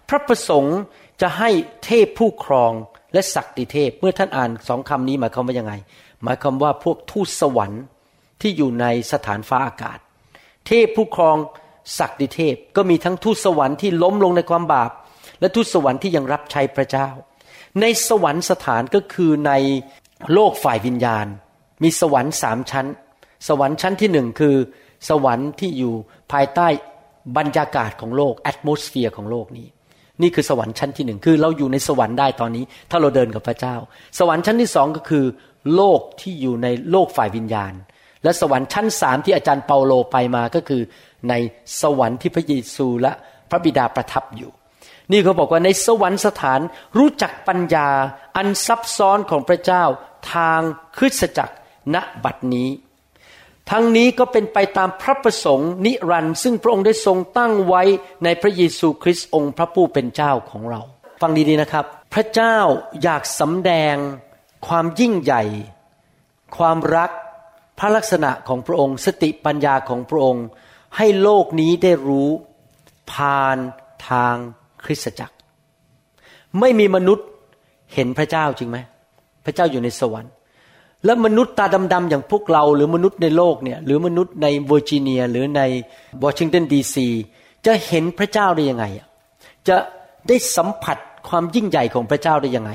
[0.09, 0.77] พระประสงค์
[1.21, 1.49] จะให้
[1.85, 2.71] เทพผู้ครอง
[3.13, 5.73] และศักดิเทพ เมื่อท่านอ่านสองคำนี้หมายความว่ายังไง
[6.23, 7.83] หมายความว่าพวกทูตสวรรค์
[8.41, 9.99] ที่อยู่ในสถานฟ้าอากาศ
[10.67, 11.37] เทพผู้ครอง
[11.99, 14.91] ศักดิเทพก็มีทั้งทูตสวรรค์ที่ล้มลงในความบาป
[15.39, 17.09] และทูตสวรรค์ที่ยังรับใช้พระเจ้า
[17.81, 19.51] ในสวรรค์สถานก็คือใน
[20.33, 21.27] โลกฝ่ายวิญญาณ
[21.83, 22.87] มีสวรรค์สามชั้น
[23.47, 24.55] สวรรค์ชั้นที่หนึ่งคือ
[25.09, 25.93] สวรรค์ที่อยู่
[26.31, 26.67] ภายใต้
[27.37, 29.67] บรรยากาศของโลก atmosphere ของโลกนี้
[30.21, 33.75] นี่คือสวรรค์ชั้นที่หนึ่งคือเราอยู่ในสวรรค์ได้ตอนนี้ ถ้าเราเดินกับพระเจ้า
[34.19, 35.25] สวรรค์ชั้นที่สองก็คือ
[35.75, 37.73] โลกที่อยู่ในโลกฝ่ายวิญญาณ
[38.23, 40.81] และสวรรค์ชั้นสามที่อาจารย์เปาโลไปมาก็คือ
[41.29, 41.33] ใน
[41.81, 43.11] สวรรค์ที่พระเยซูและ
[43.49, 44.51] พระบิดาประทับอยู่
[45.11, 46.59] นี่เขาบอกว่าในสวรรค์สถาน
[46.97, 47.89] รู้จักปัญญา
[48.37, 49.83] อันซับซ้อนของพระเจ้า
[50.33, 50.61] ทาง
[50.97, 51.55] คริสตจักร
[51.93, 52.69] ณบัดนี้
[53.69, 57.83] ทั้งนี้ก็เป็นไปตามพระประสงค์นิรันดร์ซึ่งพระองค์ได้ทรงตั้งไว้
[58.23, 60.81] ในพระเยซูคริสต์องค์พระผู้เป็นเจ้าของเรา
[61.21, 62.57] ฟังดีๆนะครับ พระเจ้า
[63.03, 63.95] อยากสำแดง
[64.67, 65.43] ความยิ่งใหญ่
[66.57, 67.11] ความรัก
[67.79, 70.45] พระลักษณะของพระองค์ สติปัญญาของพระองค์
[70.97, 72.29] ให้โลกนี้ได้รู้
[73.11, 73.57] ผ่าน
[74.09, 74.35] ทาง
[74.85, 75.35] คริสตจักร
[76.59, 77.27] ไม่มีมนุษย์
[77.93, 78.77] เห็นพระเจ้าจริงไหม
[79.45, 80.31] พระเจ้าอยู่ในสวรรค์
[81.05, 85.61] แล้วมนุษย์ตาดำๆอย่างพวกเรา หรือมนุษย์ในโลกเนี่ยหรือมนุษย์ในเวอร์จิเนีย หรือใน
[86.23, 87.07] วอชิงตันดีซี
[87.65, 88.85] จะเห็นพระเจ้าได้ยังไง
[89.67, 89.75] จะ
[90.27, 90.97] ได้สัมผัส
[91.29, 92.71] ความยิ่งใหญ่ของพระเจ้าได้ยังไง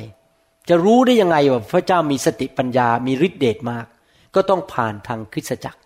[0.68, 3.86] จะรู้ได้ยังไงว่าพระเจ้ามีสติปัญญามีฤทธิเดชมาก
[4.34, 5.80] ก็ต้องผ่านทางคริสตจักร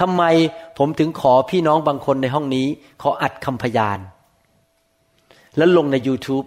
[0.00, 0.22] ทำไม
[0.78, 2.66] ผมถึงขอพี่น้องบางคนในห้องนี้
[3.02, 3.98] ขออัดคำพยาน
[5.56, 6.46] แล้วลงใน YouTube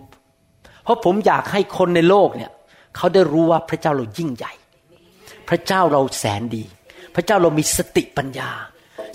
[0.84, 2.52] เพราะผมอยากให้คนในโลกเนี่ย
[2.96, 4.54] เขาได้รู้ว่าพระเจ้าเรายิ่งใหญ่
[5.54, 6.64] ระเจ้าเราแสนดี
[7.16, 8.50] พระเจ้าเรามีสติปัญญา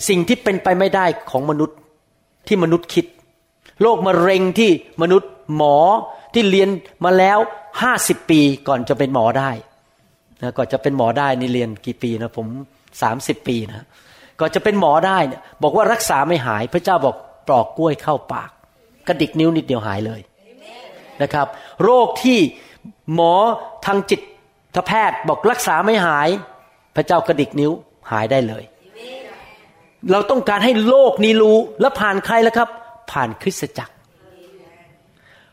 [0.07, 1.77] สิ่งที่เป็นไปไม่ได้ของมนุษย์
[2.47, 3.05] ที่มนุษย์คิด
[3.81, 4.71] โรคมะเร็งที่
[5.01, 5.77] มนุษย์หมอ
[6.33, 6.69] ที่เรียน
[7.05, 7.39] มาแล้ว
[7.81, 9.51] ห้าสิบปีก่อนจะเป็นหมอได้
[10.41, 12.47] นะก่อนจะเป็นหมอได้นี่เรียนกี่ปีนะผม
[13.01, 13.85] สามสิบปีนะ
[14.39, 17.15] ก่อนจะเป็นหมอได้เนี่ยบอกว่ารักษาไม่หายพระเจ้าบอก
[17.47, 18.49] ปลอกกล้วยเข้าปาก
[19.07, 20.21] กระดิกนิ้วนิดเดียวหายเลย
[21.21, 21.47] นะครับ
[21.83, 22.39] โรคที่
[23.13, 23.33] หมอ
[23.85, 24.21] ทางจิต
[24.87, 26.29] แพทย์บอกรักษาไม่หาย
[26.95, 27.71] พระเจ้ากระดิกนิ้ว
[28.11, 28.63] หายได้เลย
[30.11, 32.69] เราต้องการให้โลกนี้รู้และผ่านใครแล้วครับ
[33.11, 33.93] ผ่านคริสตจักร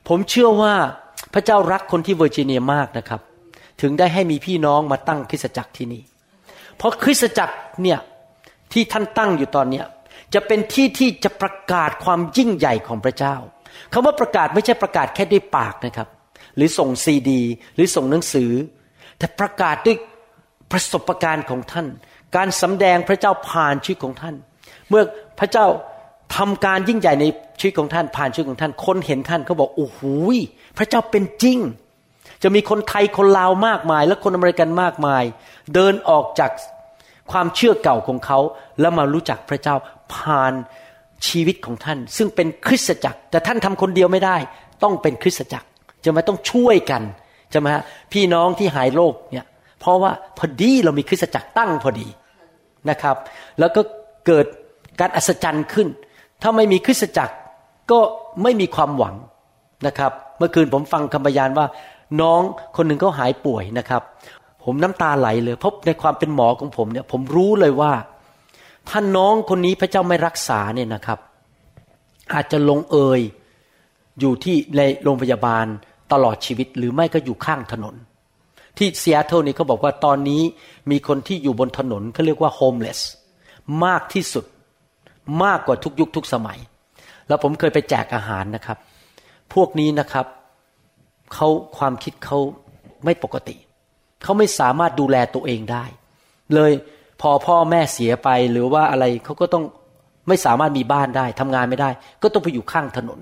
[0.08, 0.74] ผมเชื่อว่า
[1.34, 3.20] พระเจ้ารักคนที่เวอร์จิเนียมากนะครับ
[3.80, 6.02] ถึงได้ให้มีพี่น้องมาตั้งคริสตจักรที่นี่
[6.76, 7.98] เพราะคริสตจักรเนี่ย
[8.72, 9.84] ที่ท่านตั้งอยู่ตอนเนี้ย
[10.34, 13.36] จะเป็นที่ที่จะประกาศความยิ่งใหญ่ของพระเจ้า
[13.92, 16.08] คำว่าประกาศไม่ใช่ประกาศแค่ด้วยปากนะครับ
[16.56, 17.42] หรือส่งซีดี
[17.74, 18.50] หรือส่งหนังสือ
[19.18, 19.96] แต่ประกาศด้วย
[20.72, 21.86] ประสบการณ์ของท่าน
[22.36, 24.34] การสำแดงพระเจ้าผ่านชีวิตของท่าน
[24.88, 25.02] เมื่อ
[25.38, 25.66] พระเจ้า
[26.36, 27.24] ทำการยิ่งใหญ่ใน
[27.58, 30.00] ชีวิตของท่านผ่านชีวิตของท่าน คนเห็นท่านเขาบอกโอ้โห
[30.78, 31.58] พระเจ้าเป็นจริง
[32.42, 35.24] จะมีคนไทยคนลาวมากมาย และคนอเมริกันมากมาย
[35.74, 36.50] เดินออกจาก
[37.32, 38.38] ความเชื่อเก่าของเขา
[38.80, 39.76] แล้วมารู้จักพระเจ้า
[40.14, 40.52] ผ่าน
[41.28, 44.36] ชีวิตของท่าน ซึ่งเป็นคริสตจักร แต่ท่านทำคนเดียวไม่ได้
[44.82, 45.66] ต้องเป็นคริสตจักร
[46.04, 47.02] จะมาต้องช่วยกัน
[47.52, 47.72] จะมา
[48.12, 49.46] พี่น้องที่หายโรคเนี่ย
[49.80, 52.08] เพราะว่าพอดีเรามีคริสตจักรตั้งพอดี
[52.90, 53.16] นะครับ
[53.58, 53.80] แล้วก็
[54.26, 54.46] เกิด
[55.00, 55.88] การอัศจรรย์ขึ้น
[56.42, 57.34] ถ้าไม่มีคริสตจักร
[57.90, 58.00] ก็
[58.42, 59.14] ไม่มีความหวัง
[59.86, 61.66] นะครับ เมื่อคืนผมฟังคำพยานว่า
[62.20, 62.40] น้อง
[62.76, 64.02] คนหนึ่งเขาหายป่วยนะครับ
[64.64, 67.92] ผมน้ำตาไหลเลยเพราะในความเป็นหมอของผมเนี่ย ผมรู้เลยว่า
[68.88, 71.18] ถ้าน้องคนนี้พระเจ้าไม่รักษาเนี่ยนะครับ
[72.34, 73.20] อาจจะลงเอย
[74.20, 75.66] อยู่ที่ในโรงพยาบาล
[76.12, 77.94] ตลอดชีวิตหรือไม่ก็อยู่ข้างถนน
[78.78, 80.42] ที่ซีแอตเทิลนี่เขาบอกว่าตอนนี้
[80.90, 83.00] มีคนที่อยู่บนถนนเขาเรียกว่า homeless
[83.84, 84.44] มากที่สุด
[85.44, 86.58] มากกว่าทุกยุคทุกสมัย
[87.28, 88.78] แล้วผมเคยไปแจกอาหารนะครับ
[89.54, 90.26] พวกนี้นะครับ
[91.34, 92.38] เขาความคิดเขา
[93.04, 93.56] ไม่ปกติ
[94.22, 95.84] เขาไม่สามารถดูแลตัวเองได้
[96.54, 96.72] เลย
[97.20, 99.64] พอพ่อแม่เสียไปหรือว่าอะไรเขาก็ต้อง
[100.28, 101.90] ไม่สามารถมีบ้านได้ทำงานไม่ได้
[102.22, 103.20] ก็ต้องไปอยู่ข้างถนน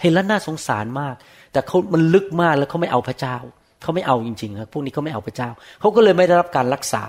[0.00, 1.14] เห็นแล้วน่าสงสารมาก
[1.56, 3.36] แต่เขามันลึกมากแล้วเขาไม่เอาพระเจ้า
[3.82, 7.04] เขาไม่เอาจริงๆครับพวกนี้เขาไม่เอาพระเจ้าเขาก็เลยไม่ได้รับการรักษา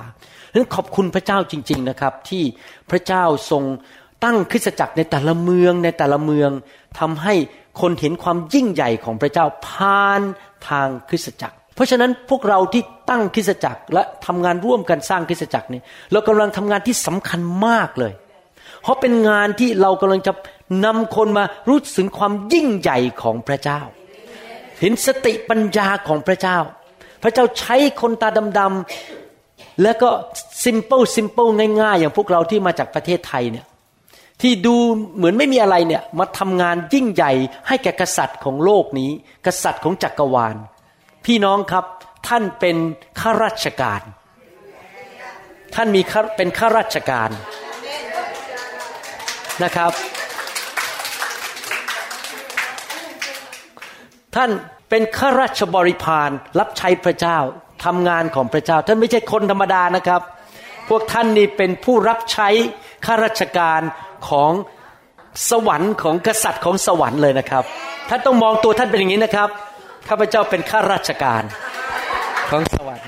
[0.51, 2.43] ดังนั้นขอบคุณพระเจ้าจริง ๆนะครับ ที่
[2.91, 3.63] พระเจ้าทรง
[4.23, 6.49] ตั้งคริสตจักรในแต่ละเมืองในแต่ละเมือง
[6.99, 7.33] ทำให้
[7.81, 10.21] คนเห็นความยิ่งใหญ่ของพระเจ้าผ่าน
[10.67, 15.81] ทางคริสตจักร เพราะฉะนั้นพวกเราที่ตั้งคริสตจักรและทำงานร่วมกันสร้างคริสตจักรนี่
[16.11, 18.13] เรากำลังทำงานที่สำคัญมากเลย
[18.81, 20.33] เพราะเป็นงานที่เรากำลังจะ
[20.85, 23.81] นำคนมารู้ถึงความยิ่งใหญ่ของพระเจ้า
[24.81, 26.57] เห็นสติปัญญาของพระเจ้า
[27.23, 30.09] พระเจ้าใช้คนตาดำๆแล้วก็
[30.63, 31.47] ซิมเปิลซิมเปิล
[31.81, 33.65] ง่ายๆ อย่างพวกเราที่มาจากประเทศไทยเนี่ย
[34.41, 34.75] ที่ดู
[35.15, 37.31] เหมือนไม่มีอะไรเนี่ยมาทำงานยิ่งใหญ่
[37.67, 39.11] ให้แก่กษัตริย์ของโลกนี้
[39.45, 40.55] กษัตริย์ของจักรวาล
[41.25, 41.85] พี่น้องครับ
[42.27, 42.77] ท่านเป็น
[43.19, 44.01] ข้าราชการ
[45.75, 46.01] ท่านมี
[46.37, 47.29] เป็นข้าราชการ
[49.63, 49.91] นะครับ
[54.37, 54.51] ท่าน
[54.89, 57.37] เป็นข้าราชบริพารรับใช้พระเจ้า
[57.85, 60.21] ทำงานของพระเจ้า ท่านไม่ใช่คนธรรมดานะครับ
[60.89, 62.49] พวกท่านนี่เป็นผู้รับใช้
[63.05, 63.81] ข้าราชการ
[64.29, 64.51] ของ
[65.49, 67.63] สวรรค์ของกษัตริย์ของสวรรค์เลยนะครับ
[68.09, 69.49] ท่านต้องมองตัวท่านเป็นอย่างนี้นะครับ
[70.09, 71.43] ข้าพเจ้าเป็นข้าราชการ
[72.49, 73.07] ของสวรรค์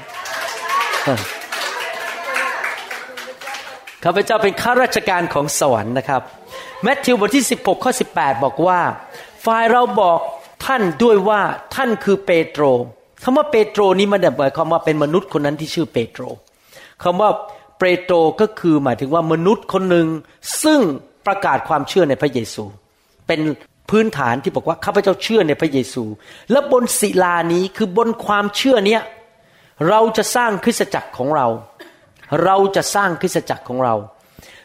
[4.04, 6.22] ข้าพเจ้าเป็นข้าราชการของสวรรค์นะครับ
[6.84, 8.80] แมทธิวบทที่ 16ข้อ18 บอกว่า
[9.46, 10.20] ฝ่ายเราบอก
[10.70, 11.42] ท่านด้วยว่า
[11.76, 12.64] ท่านคือเปโตร
[13.24, 16.24] คำว่าเปโตรนี้มันหมายความว่าเป็นมนุษย์คนนั้นที่ชื่อเปโตร
[17.04, 17.30] คำว่า
[17.78, 20.08] เปโตรก็คือหมายถึงว่ามนุษย์คนหนึ่ง
[20.64, 20.80] ซึ่ง
[21.28, 22.64] ประกาศความเชื่อในพระเยซู
[23.28, 23.40] เป็น
[23.90, 26.04] พื้นฐานที่บอกว่าข้าพเจ้าเชื่อในพระเยซู
[26.52, 29.02] และบนศิลานี้คือบนความเชื่อเนี้ย
[29.90, 31.48] เราจะสร้างคริสตจักรของเรา
[32.44, 33.96] เราจะสร้างคริสตจักรของเรา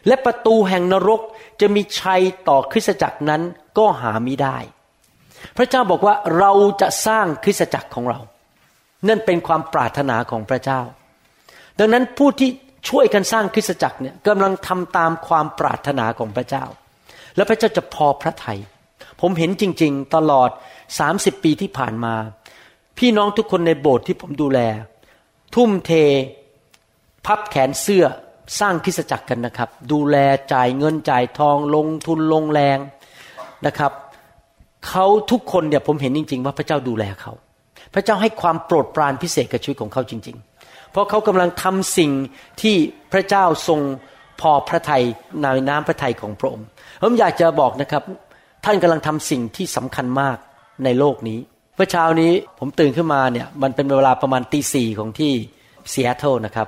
[0.07, 1.21] และประตูแห่งนรก
[1.61, 3.41] จะมีชัยต่อคริสตจักรนั้น
[3.77, 4.57] ก็หาไมิได้
[5.57, 8.19] พระเจ้าบอกว่าเราจะสร้างคริสตจักรของเรา
[9.07, 10.81] นั่นเป็นความปรารถนาของพระเจ้า
[11.79, 12.49] ดังนั้นผู้ที่
[12.89, 16.65] ช่วยกันสร้างคริสตจักรเนี่ยกำลังทำตามความปรารถนาของพระเจ้า
[17.35, 18.59] แล้วพระเจ้าจะพอพระทยัย
[19.21, 20.49] ผมเห็นจริง ๆ ตลอด
[20.97, 22.15] 30 ปีที่ผ่านมา
[22.97, 24.59] พี่น้องทุกคนในโบสถ์ที่ผมดูแล
[25.55, 25.91] ทุ่มเท
[27.25, 28.05] พับแขนเสื้อ
[28.59, 30.15] สร้างคริสตจักรกันนะครับ ดูแล
[30.53, 32.77] จ่ายเงินจ่ายทองลงทุนลงแรง
[33.65, 33.91] นะครับ
[34.89, 37.33] เขาทุกคนเนี่ยผมเห็นจริง ๆ ว่าพระเจ้าดูแลเขา
[37.93, 42.11] พระเจ้าให้ความโปรดปรานพิเศษกับชีวิตของเขาจริง ๆ เพราะเขากำลังทำสิ่ง
[42.61, 42.75] ที่
[43.13, 43.79] พระเจ้าทรง
[44.41, 45.03] พอพระทัย
[45.41, 46.67] ในน้ำพระทัยของพระองค์
[47.01, 48.03] ผมอยากจะบอกนะครับ
[48.65, 50.37] ท่านกำลังทำสิ่งที่สำคัญมาก
[50.83, 51.39] ในโลกนี้
[51.75, 55.31] เมื่อเช้านี้ผมตื่นขึ้นมาเนี่ยมันเป็นเวลาประมาณตีสี่ของที่
[55.91, 56.67] ซีแอตเทิลนะครับ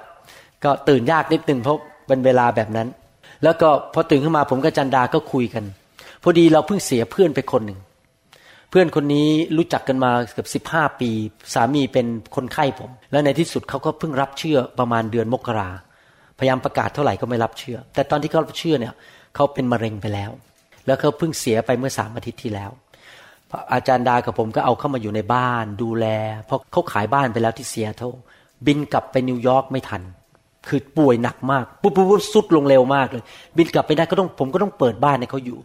[0.64, 1.78] ก็ตื่นยากนิดนึงเพราะ
[2.08, 2.88] เป็นเวลาแบบนั้น
[3.44, 5.64] แล้วก็พอตื่นขึ้นมาผมกับจันดาก็คุยกัน
[6.24, 7.80] พอดีเราเพิ่งเสียเพื่อนไปคนหนึ่ง
[8.80, 11.10] เพื่อนคนนี้รู้จักกันมาเกือบสิบห้าปี
[11.54, 15.70] สามีเป็นคนไข้ผม แล้วในที่สุดเขาก็เพิ่งรับเชื่อประมาณเดือนมกรา
[16.40, 18.94] พยายามประกาศเท่าไหร่ก็ไม่รับเชื่อ แต่ตอนที่เขารับเชื่อเนี่ย
[19.36, 20.32] เขาเป็นมะเร็งไปแล้ว
[20.86, 22.72] แล้วเขาเพิ่งเสียไปเมื่อสามอาทิตย์ที่แล้ว
[23.74, 26.06] อาจารย์ดากับผมก็เอาเข้ามาอยู่ในบ้านดูแล
[26.46, 28.08] เพราะเขาขายบ้านไปแล้วที่เซียโตร
[28.66, 30.02] บินกลับไปนิวยอร์กไม่ทัน
[30.68, 33.24] คือป่วยหนักมากปุ๊บปุ๊บปุ๊บสุดลงเร็วมากเลย
[33.58, 35.58] บินกลับไปได้ก็ต้องผมก็ต้องเปิดบ้านให้เขาอยู่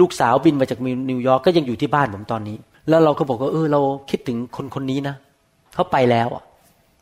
[0.00, 0.78] ลูกสาวบินมาจาก
[1.10, 2.56] นิวยอร์กก็ยังอยู่ที่บ้านผมตอนนี้
[2.88, 3.80] แล้วเราก็บอกว่าเออเรา
[4.10, 5.14] คิดถึงคนคนนี้นะ
[5.74, 6.44] เขาไปแล้วอะ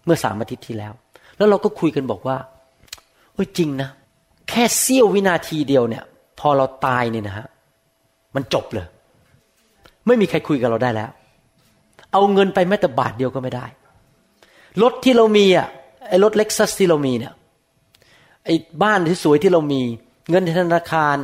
[0.05, 0.93] เมื่อสามอาทิตย์ที่แล้ว
[1.37, 2.37] แล้วเราก็คุยกันบอกว่า
[3.35, 3.89] เออจริงนะ
[4.51, 6.05] แค่เสี้ยววินาทีเดียวเนี่ย
[6.41, 7.47] พอเราตายเนี่ยนะฮะ
[8.35, 8.87] มันจบเลย
[10.07, 11.11] ไม่มีใครคุยกับเราได้แล้ว
[12.13, 13.67] เอาเงินไปแม้แต่บาทเดียวก็ไม่ได้
[14.83, 15.69] รถที่เรามีอะ
[16.09, 17.35] ไอ้รถเล็กซัสที่เรามีเนี่ย
[18.45, 19.81] ไอ้บ้านที่สวยที่เรามี
[20.31, 21.17] เงินธนาคาร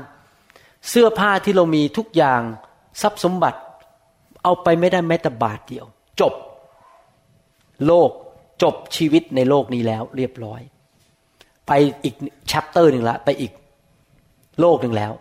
[0.89, 2.41] เสื้อผ้าที่เรามีทุกอย่าง
[3.03, 3.61] ทรัพย์สมบัติ
[4.43, 5.85] เอาไปไม่ได้แม้แต่บาทเดียว
[6.21, 6.35] จบ
[7.87, 8.11] โลก
[8.63, 10.61] จบชีวิตในโลกนี้แล้ว เรียบร้อย
[11.67, 11.73] ไป
[12.05, 12.15] อีก
[12.51, 13.53] ชัปเตอร์หนึ่งละไปอีก
[14.61, 15.13] โลกหนึ่งแล้ว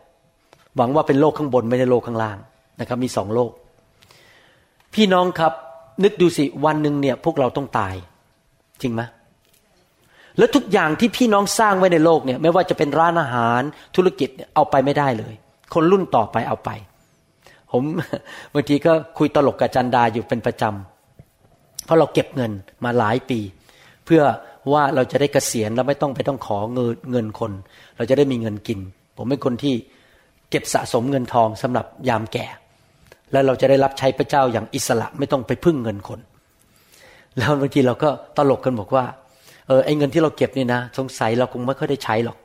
[0.77, 2.37] หวังว่าเป็นโลกข้างบนไม่ใช่โลกข้างล่าง
[2.79, 3.51] นะครับ มีสองโลก
[4.93, 5.53] พี่น้องครับ
[6.03, 7.95] นึกดูสิวันหนึ่งเนี่ย พวกเราต้องตาย
[8.81, 9.01] จริงไหม
[10.37, 13.61] แล้วทุกอย่างที่พี่น้องสร้างไว้ในโลกเนี่ย ไม่ว่าจะเป็นร้านอาหาร
[13.95, 15.33] ธุรกิจเนี่ยเอาไปไม่ได้เลย
[15.73, 16.69] คนรุ่นต่อไปเอาไป
[17.71, 17.83] ผม
[18.53, 22.51] บางทีก็คุยตลกกับจันดาอยู่เป็นประจำเพราะเราเก็บเงิน
[22.83, 23.39] มาหลายปี
[24.05, 24.23] เพื่อ
[24.73, 27.51] ว่าเราจะได้เกษียณแล้วไม่ต้องไปต้องขอเงินเงินคน
[27.97, 28.79] เราจะได้มีเงินกิน
[29.17, 29.75] ผมเป็นคนที่
[30.49, 32.45] เก็บสะสมเงินทองสำหรับยามแก่
[33.31, 36.19] แล้วเราจะได้รับใช้พระเจ้าอย่างอิสระไม่ต้องไปพึ่งเงินคน
[37.37, 39.05] แล้วบางทีเราก็ตลกกันบอกว่า
[39.67, 42.37] เออไอ้เงินที่เราเก็บนี่นะสงสัยเราคงไม่ค่อยได้ใช้หรอก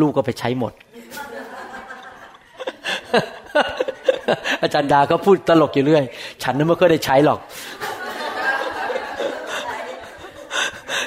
[0.00, 0.72] ลูกก็ไปใช้หมด
[4.62, 6.04] อาจารย์ดาก็พูดตลกอยู่เรื่อย
[6.42, 7.38] ฉันนั้นไม่ค่อยได้ใช้หรอก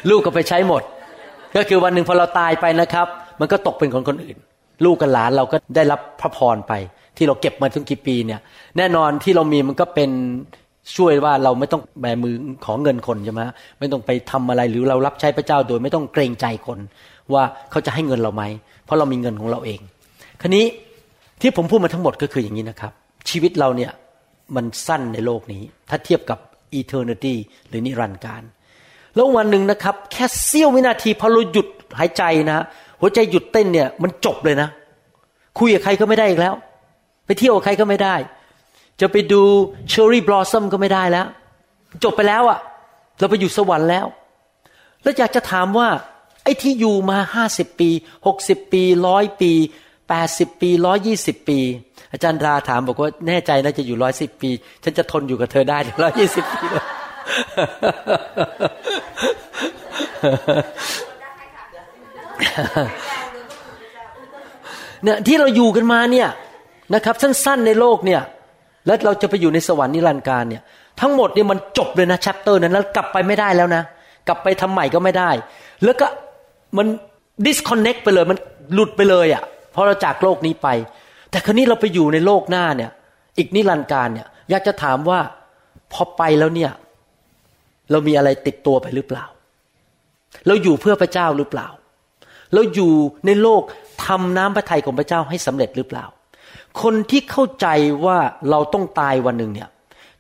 [0.10, 0.82] ลูกก็ไปใช้หมด
[1.56, 3.08] ก็คือวันหนึ่งพอเราตายไปนะครับ
[3.39, 4.38] มันก็ตกเป็นของคนอื่น
[4.86, 6.73] ลูกกับหลานเราก็ได้รับพระพรไป
[7.17, 8.39] ที่เราเก็บมาถึงกี่ปีเนี่ย
[8.77, 10.10] แน่นอนที่เรามีมันก็เป็น
[10.95, 13.41] ช่วยว่าเราไม่ต้องแบมือของเงินคนใช่ไหม
[13.79, 16.79] ไม่ต้องไปทำอะไรหรือเรารับใช้พระเจ้าโดยไม่ต้องเกรงใจคน
[17.33, 18.43] ว่าเขาจะให้เงินเราไหม
[18.85, 19.79] เพราะเรามีเงินของเราเอง
[20.41, 20.65] คราวนี้
[21.41, 22.93] ที่ผมพูดมาทั้งหมดก็คืออย่างนี้นะครับ
[23.29, 23.91] ชีวิตเราเนี่ย
[24.55, 26.39] มันสั้นในโลกนี้ ถ้าเทียบกับ
[26.79, 27.35] eternity
[27.69, 28.43] หรือนิรันดร์การ
[29.15, 31.67] แล้ววันหนึ่งนะครับ แค่เสี้ยววินาทีพอเราหยุด
[31.99, 32.65] หายใจนะ
[32.99, 34.69] หัวใจหยุดเต้นเนี่ยมันจบเลยนะ
[35.59, 36.53] คุยกับใครก็ไม่ได้อีกแล้ว
[37.25, 38.15] ไปเที่ยวกับใครก็ไม่ได้
[39.01, 39.41] จะไปดู
[39.89, 41.27] cherry blossom ก็ไม่ได้แล้ว
[42.03, 42.59] จบไปแล้วอะ
[43.19, 44.05] เราไปอยู่สวรรค์แล้ว
[45.03, 45.87] แล้วอยากจะถามว่า
[46.43, 47.89] ไอ้ที่อยู่มาห้าสิบปี
[48.27, 49.51] หกสิบปีร้อยปี
[50.09, 51.59] แปดสิบปีร้อยี่สิบปี
[52.11, 54.49] อาจารย์ราถามบอกว่าแน่ใจนะจะอยู่ร้อยสิบปี
[54.83, 56.65] ฉันจะทนอยู่กับเธอได้ร้อยยี่สิบปี
[65.03, 66.29] เนี่ยที่เราอยู่กันมาเนี่ย
[66.93, 68.21] นะครับ สั้นๆในโลกเนี่ย
[68.85, 70.63] แล้วเราจะไปอยู่ในสวรรค์นิรันดร์การเนี่ย
[70.99, 73.83] ทั้งหมดเนี่ยมันจบเลยนะ chapter นั้นแล้วกลับไปไม่ได้แล้วนะ
[74.27, 75.29] กลับไปทำใหม่ก็ไม่ได้
[75.83, 76.07] แล้วก็
[76.77, 76.87] มัน
[77.45, 78.37] disconnect ไปเลยมัน
[78.73, 80.67] หลุดไปเลยอะ่ะพอเราจากโลกนี้ไป
[81.31, 82.91] แต่คราวนี้เราไปอยู่ในโลกหน้าเนี่ย
[83.37, 85.19] อีกนิรันดร์การเนี่ย อยากจะถามว่า
[85.93, 86.71] พอไปแล้วเนี่ย
[87.91, 89.25] เรามีอะไรติดตัวไปหรือเปล่า
[90.47, 91.67] เราอยู่เพื่อพระเจ้าหรือเปล่า
[92.53, 92.91] เราอยู่
[93.25, 93.61] ในโลก
[94.05, 96.05] ทำน้ำพระทัยของพระเจ้าให้สำเร็จหรือเปล่า
[96.81, 97.67] คนที่เข้าใจ
[98.05, 98.17] ว่า
[98.49, 99.69] เราต้องตายวันหนึ่งเนี่ย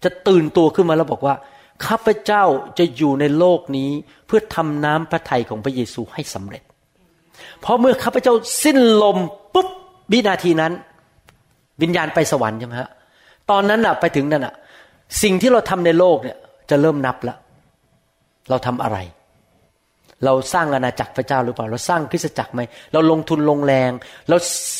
[0.03, 1.35] จะตื่นตัวขึ้นมาแล้วบอกว่า
[1.85, 2.43] ข้าพเจ้า
[2.79, 3.89] จะอยู่ในโลกนี้
[4.27, 6.63] เพื่อทำน้ำพระทัยของพระเยซูให้สำเร็จ
[7.61, 8.33] เพราะเมื่อข้าพเจ้า
[8.63, 9.17] สิ้นลม
[9.53, 9.67] ปุ๊บ
[10.11, 10.73] วินาทีนั้น
[11.81, 12.89] วิญญาณไปสวรรค์ใช่ไหมฮะ
[13.49, 14.55] ตอนนั้นน่ะไปถึงนั่นน่ะ
[15.23, 16.37] สิ่งที่เราทำในโลกเนี่ย
[16.69, 17.37] จะเริ่มนับและ
[18.49, 18.97] เราทำอะไร
[20.25, 22.61] เราสร้างอาณาจักรพระเจ้าหรือเปล่า เราสร้างคริสตจักรไหม
[22.93, 23.91] เราลงทุนลงแรง
[24.29, 24.37] เรา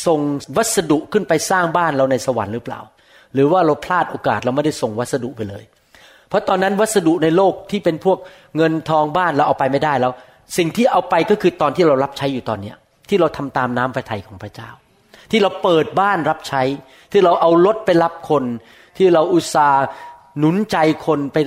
[0.08, 0.19] ส่ง
[0.58, 2.80] วัสดุขึ้นไปสร้างบ้านเราในสวรรค์หรือเปล่า
[3.34, 5.63] หรือว่าเราพลาดโอกาสเราไม่ได้ส่งวัสดุไปเลย
[6.30, 8.17] เพราะตอนนั้นวัสดุในโลกที่เป็นพวก
[8.58, 10.12] เงินทองบ้านเราเอาไปไม่ได้แล้ว
[10.58, 12.75] สิ่งที่เอาไปก็คือตอนที่เรารับใช้อยู่ตอนเนี้ย
[13.10, 14.69] ที่เราทำตามน้ำพระทัยของพระเจ้า
[15.32, 16.62] ที่เราเปิดบ้านรับใช้
[17.12, 18.43] ที่เราเอารถไปรับคน
[18.97, 19.84] ที่เราอุตส่าห์
[20.39, 21.38] หนุนใจคนไป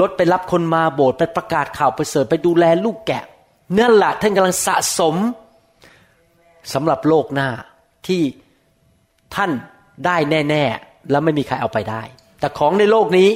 [0.00, 3.24] รถไปรับคนมาโบสถ์ไปประกาศข่าวประเสริฐไปดูแลลูกแกะ
[3.78, 5.16] นั่นแหละท่านกำลังสะสม
[6.74, 7.48] สำหรับโลกหน้า
[8.08, 8.22] ที่
[9.34, 9.50] ท่าน
[10.06, 12.02] ได้แน่ ๆ แล้วไม่มีใครเอาไปได้
[12.40, 13.28] แต่ของในโลกนี้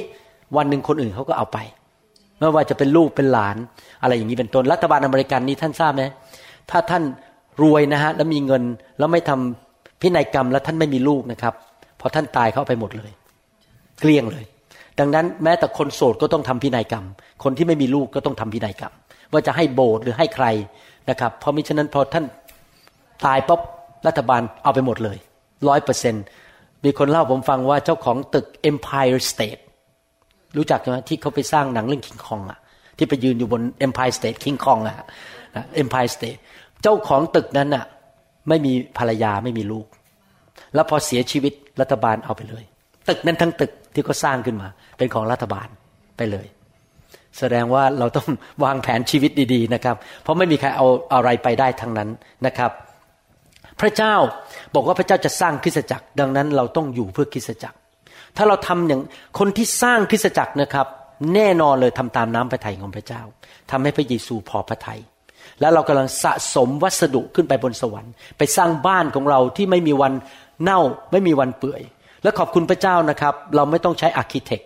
[0.57, 1.57] วันหนึ่งคนอื่นเขาก็เอาไป
[2.39, 3.57] ไม่ว่าจะเป็นลูกเป็นหลาน
[4.01, 6.03] อะไรอย่างนี้เป็นต้นรัฐบาลอเมริกันนี้ท่านทราบไหม
[6.69, 7.03] ถ้าท่าน
[7.63, 8.63] รวยนะฮะแล้วมีเงิน
[8.97, 11.53] แล้วไม่ทำพินัยกรรมแล้วท่านไม่มีลูกนะครับ
[11.99, 13.11] พอท่านตายเขาเอาไปหมดเลย
[13.99, 14.45] เกลี้ยงเลย
[14.99, 17.05] ดังนั้นแม้แต่คนโสดก็ต้องทำพินัยกรรม
[17.43, 18.93] คนที่ไม่มีลูกก็ต้องทำพินัยกรรม
[19.31, 20.45] ว่าจะให้โบสถ์หรือให้ใคร
[21.09, 22.25] นะครับ เพราะมิฉะนั้นพอท่าน
[23.25, 23.61] ตายปุ๊บ
[24.07, 25.17] รัฐบาลเอาไปหมดเลย
[25.67, 26.15] ร้อยเปอร์เซ็น
[26.83, 29.61] มีคนเล่าผมฟังว่าเจ้าของตึก Empire State
[30.57, 32.59] รู้จักไหมที่เขาไปสร้างหนังเรื่องคิงคองอะ
[32.97, 34.97] ที่ไปยืนอยู่บน Empire State King Kong อะ
[35.55, 36.39] นะ Empire State
[36.81, 37.85] เจ้าของตึกนั้นอะ
[38.49, 39.85] ไม่มีภรรยาไม่มีลูก
[40.73, 42.63] แล้วพอเสียชีวิตรัฐบาลเอาไปเลย
[43.09, 44.67] ตึกนั้นทั้งตึกที่เขาสร้างขึ้นมา
[44.97, 45.67] เป็นของรัฐบาล
[46.17, 46.47] ไปเลย
[47.39, 48.27] แสดงว่าเราต้อง
[48.63, 52.09] วางแผนชีวิตดีๆนะครับ เพราะไม่มีใครเอาอะไรไปได้ทั้งนั้น
[52.45, 52.71] นะครับ
[53.81, 54.15] พระเจ้า
[54.75, 57.77] บอกว่าพระเจ้าจะสร้างคริสตจักร ดังนั้นเราต้องอยู่เพื่อคริสตจักร
[58.37, 59.01] ถ้าเราทำอย่าง
[59.39, 60.87] คนที่สร้างคริสตจักรนะครับ
[61.35, 63.21] แน่นอนเลยทำตามน้ำพระทัยของพระเจ้า
[63.71, 64.99] ทำให้พระเยซูพอพระทยัย
[65.59, 70.13] แล้วเรากำลังสะสมวัสดุขึ้นไปบนสวรรค์ ไปสร้างบ้านของเราที่ไม่มีวัน
[70.61, 70.79] เน่า
[71.11, 71.81] ไม่มีวันเปื่อย
[72.23, 74.61] และขอบคุณพระเจ้านะครับ เราไม่ต้องใช้ architect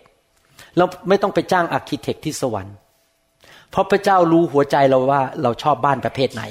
[0.76, 2.74] เราไม่ต้องไปจ้าง architect ที่สวรรค์
[3.70, 6.42] เพราะพระเจ้ารู้หัวใจเราว่าเราชอบบ้านประเภทไหน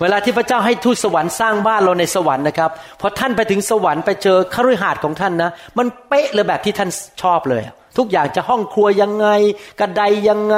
[0.00, 6.90] เวลาที่พระเจ้าให้ทูตสวรรค์สร้างบ้านเราในสวรรค์นะครับพอท่านไปถึงสวรรค์ไปเจอคฤหาสน์ของท่านนะ มันเป๊ะเลยแบบที่ท่าน
[7.22, 7.62] ชอบเลย
[7.98, 9.28] ทุกอย่างจะห้องครัวยังไง
[9.80, 10.56] กระไดยังไง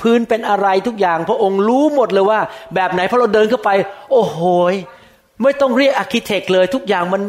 [0.00, 2.40] พื้นเป็นอะไรทุกอย่าง พระองค์รู้หมดเลยว่า
[2.74, 3.70] แบบไหนพอเราเดินเข้าไป
[4.10, 4.40] โอ้โห
[5.42, 7.22] ไม่ต้องเรียกอาร์เคเต็เลยทุกอย่างมัน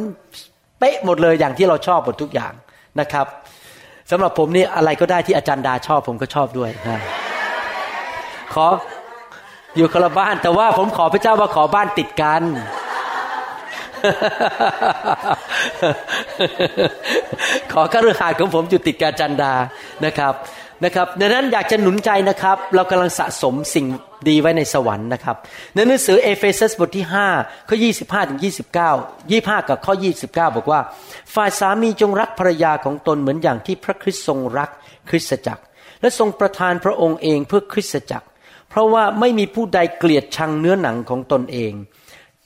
[0.79, 2.53] เป๊ะหมดเลยอย่างที่เราชอบหมดทุกอย่าง
[2.99, 3.27] นะครับ
[4.11, 6.99] สำหรับผมนี่อะไรก็ได้ที่อาจารย์ดาชอบผมก็ชอบด้วยนะ
[8.53, 8.67] ขอ
[9.75, 12.43] อยู่คนละบ้าน แต่ว่าผมขอพระเจ้าว่าขอบ้านติดกัน
[17.73, 19.53] ขอคฤหาสน์ของผมอยู่ติดกับอาจารย์ดา
[20.05, 20.33] นะครับ
[20.83, 23.85] นะครับดังนั้นอยากจะหนุนใจนะครับ เรากำลังสะสมสิ่ง
[24.29, 25.35] ดีไว้ในสวรรค์นะครับ
[25.73, 27.05] ในหนังสือเอเฟซัสบทที่
[27.37, 29.93] 5ข้อ25ถึง29 25 กับข้อ
[30.25, 30.81] 29 บอกว่า
[31.33, 34.69] ฝ่ายสามีจงรักภรรยาของตนเหมือนอย่างที่พระคริสต์ทรงรัก
[35.09, 35.63] คริสตจักร
[36.01, 38.27] และทรงประทานพระองค์เองเพื่อคริสตจักร
[38.69, 41.73] เพราะว่าไม่มีผู้ใดเกลียดชังเนื้อหนังของตนเอง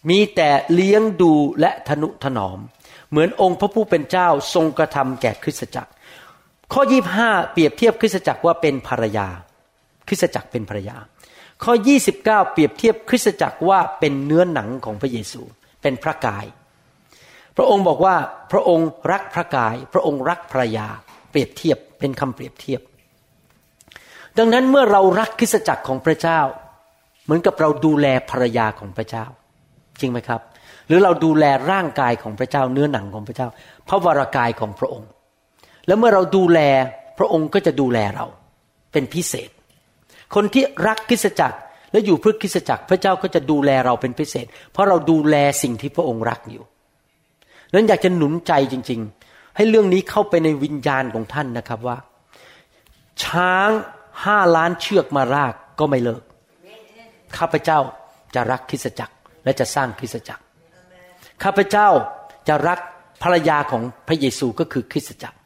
[0.10, 2.60] มีแต่เลี้ยงดูและทนุถนอม
[3.10, 5.92] เหมือนองค์พระผู้เป็นเจ้าทรงกระทำแก่คริสตจักร
[6.74, 6.82] ข้อ
[7.18, 9.28] 25 เปรียบเทียบคริสตจักรว่าเป็นภรรยา
[10.08, 10.98] คริสตจักรเป็นภรรยา
[11.64, 11.74] ข้อ
[12.14, 15.42] 29 เปรียบเทียบคริสตจักรว่าเป็นเนื้อหนังของพระเยซู
[15.82, 16.46] เป็นพระกาย
[17.58, 18.16] พระองค์บอกว่า
[18.52, 20.88] พระองค์รักพระกาย พระองค์รักภรรยา
[21.30, 22.82] เปรียบเทียบเป็นคำเปรียบเทียบ
[24.38, 26.40] ดังนั้นเมื่อเรารักคริสตจักรของพระเจ้า
[27.26, 29.26] เหมือนกับเราดูแลภรรยาของพระเจ้า
[30.00, 30.42] จริงไหมครับ
[30.88, 33.48] หรือเราดูแลร่างกายของพระเจ้า เนื้อหนังของพระเจ้า
[33.88, 35.10] พระวรากายของพระองค์
[35.88, 36.60] แล้วเมื่อเราดูแล
[37.18, 38.26] พระองค์ก็จะดูแลเรา
[38.92, 39.50] เป็นพิเศษ
[40.36, 41.58] คนที่รักคริสจักร
[41.92, 46.64] และอยู่เพื่อคริสจักรพระเจ้าก็จะดูแลเราเป็นพิเศษ เพราะเราดูแลสิ่งที่พระองค์รักอยู่
[47.74, 51.98] นั้นอยากจะหนุนใจจริง ๆ ให้เรื่องนี้เข้าไปในวิญญาณของท่านนะครับว่า
[53.24, 53.70] ช้าง
[54.26, 56.24] ห้าล้านเชือกมารากก็ไม่เลิก
[57.38, 57.80] ข้าพเจ้า
[58.36, 59.14] จะรักคริสจักร
[59.44, 60.44] และจะสร้างคริสจักร
[61.44, 61.88] ข้าพเจ้า
[62.48, 62.80] จะรัก
[63.24, 65.38] ภรรยาของพระเยซูก็คือคริสจักร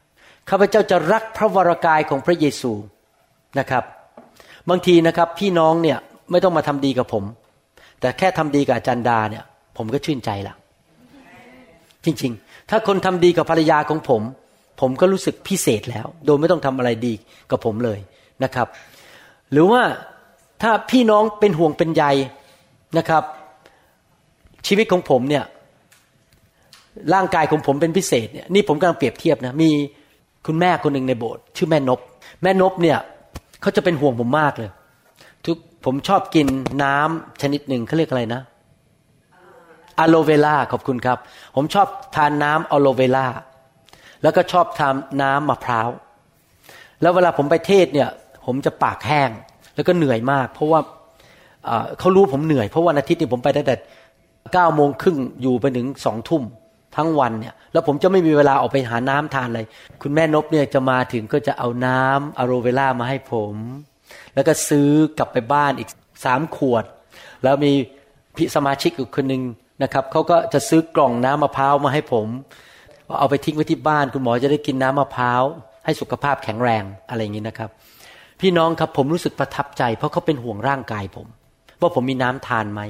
[0.50, 2.72] ข้าพเจ้าจะรักพระวรากายของพระเยซู
[3.58, 3.84] นะครับ
[4.70, 5.98] บางทีนะครับพี่น้องเนี่ย
[6.30, 7.24] ไม่ต้องมาทำดีกับผม
[8.00, 9.44] แต่แค่ทำดีกับอาจารย์ดาเนี่ย
[9.76, 10.54] ผมก็ชื่นใจละ
[12.04, 14.22] จริงๆ ถ้าคนทำดีกับภรรยาของผม
[14.80, 17.14] ผมก็รู้สึกพิเศษแล้ว โดยไม่ต้องทำอะไรดี
[17.50, 17.98] กับผมเลย
[18.44, 18.68] นะครับ
[19.52, 19.82] หรือว่า
[20.62, 22.04] ถ้าพี่น้องเป็นห่วงเป็นใย
[22.98, 23.22] นะครับ
[24.66, 25.44] ชีวิตของผมเนี่ย
[27.14, 29.70] ร่างกายของผมเป็นพิเศษเนี่ยนี่ผมกำลังเปรียบเทียบนะมี
[30.46, 32.00] คุณแม่คนหนึ่งในโบสถ์ชื่อแม่นบ
[32.42, 32.98] แม่นบเนี่ย
[33.60, 34.70] เขาจะเป็นห่วงผมมากเลย
[35.44, 36.46] ทุกผมชอบกิน
[36.84, 38.42] น้ำชนิดหนึ่งเขาเรียกอะไรนะ
[39.98, 41.18] อะโลเวล่าขอบคุณครับ
[41.56, 43.26] ผมชอบทานน้ำอะโลเวล่า
[44.22, 45.88] แล้วก็ชอบทานน้ำมะพร้าว
[47.00, 48.08] แล้วเวลาผมไปเทศเนี่ย
[48.46, 49.30] ผมจะปากแห้ง
[49.74, 50.80] แล้วก็เหนื่อยมาก เพราะว่า
[51.98, 53.74] เขารู้ผมเหนื่อย เพราะวันอาทิตย์นี่ผมไปตั้งแต่
[54.52, 56.42] เก้าโมงครึ่งอยู่ไปถึงสองทุ่ม
[56.96, 59.66] ทั้งวันเนี่ยแล้วผมจะไม่มีเวลาออกไปหาน้ำทานเลย
[60.02, 63.54] คุณแม่นบเนี่ยจะมาถึงก็จะเอาน้ำอะโลเวล่ามาให้ผม
[64.34, 65.88] แล้วก็ซื้อกลับไปบ้านอีก
[66.24, 66.84] สามขวด
[67.42, 67.72] แล้วมี
[68.36, 69.42] พี่สมาชิกอีกคนหนึ่ง
[69.82, 72.26] นะครับเขาก็จะซื้อกล่องน้ำมะพร้าวมาให้ผม
[73.18, 75.42] เอาไปทิ้งไว้ที่บ้าน คุณหมอจะได้กินน้ำมะพร้าว
[75.84, 77.70] ให้สุขภาพแข็งแรงอะไรอย่างนี้นะครับ
[78.40, 81.26] พี่น้องครับผมรู้สึกประทับใจ เพราะเขาเป็นห่วงร่างกายผม
[81.80, 82.80] ว่าผมมีน้ำทานไหม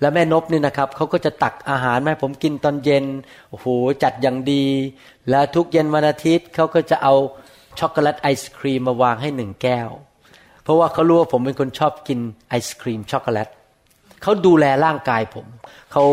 [0.00, 3.04] แล้วแม่นบเนี่ยนะครับเขาก็จะตักอาหารมาให้ผมกินตอนเย็น
[3.50, 3.66] โอ้โห
[4.02, 4.64] จัดอย่างดี
[5.30, 7.14] และทุกเย็นวันอาทิตย์เขาก็จะเอา
[7.78, 9.88] ช็อกโกแลตไอศครีมมาวางให้หนึ่งแก้ว
[10.62, 12.18] เพราะว่าเขารู้ว่าผมเป็นคนชอบกิน
[12.48, 13.48] ไอศครีมช็อกโกแลต
[14.22, 15.46] เขาดูแลร่างกายผม
[15.92, 16.04] เขา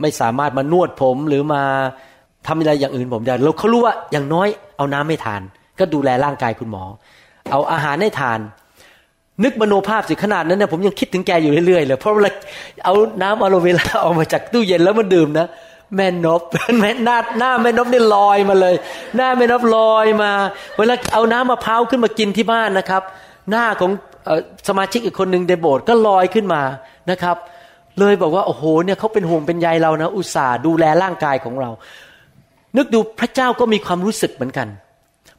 [0.00, 1.62] ไม่สามารถมานวดผมหรือมา
[2.46, 5.42] ทำอะไรอย่างอื่นผมได้แล้วเขารู้ว่าอย่างน้อยเอาน้ำไม่ทาน
[5.78, 6.84] ก็ดูแลร่างกายคุณหมอ
[7.50, 8.40] เอาอาหารให้ทาน
[9.44, 12.30] นึกมโนภาพสิขนาดนั้นเนี่ยผมยังคิดถึงแกอยู่เรื่อยๆเลยเพราะเวลา
[12.84, 15.46] เอาน้ำอะโลเวลาออกมาจากตู้เย็นแล้วมันดื่มนะ
[15.96, 16.42] แม่นบ
[16.80, 18.74] แม่หน้าหน้าแม่นบนี่ลอยมาเลย
[19.16, 20.30] หน้าแม่นบลอยมา
[20.78, 23.02] เวลาเอาน้ำมะพร้าวขึ้นมากินที่บ้านนะครับ
[23.50, 23.90] หน้าของ
[24.68, 26.62] สมาชิกอีกคนหนึ่งในโบสถ์ก็ลอยขึ้นมา
[27.10, 27.36] นะครับ
[28.00, 31.70] เลยบอกว่าโอ้โหเนี่ยเขาเป็นห่วงเป็นใยเรานะ อุตส่าห์ดูแลร่างกายของเรา
[32.76, 34.68] นึกดูพระเจ้าก็มีความรู้สึกเหมือนกัน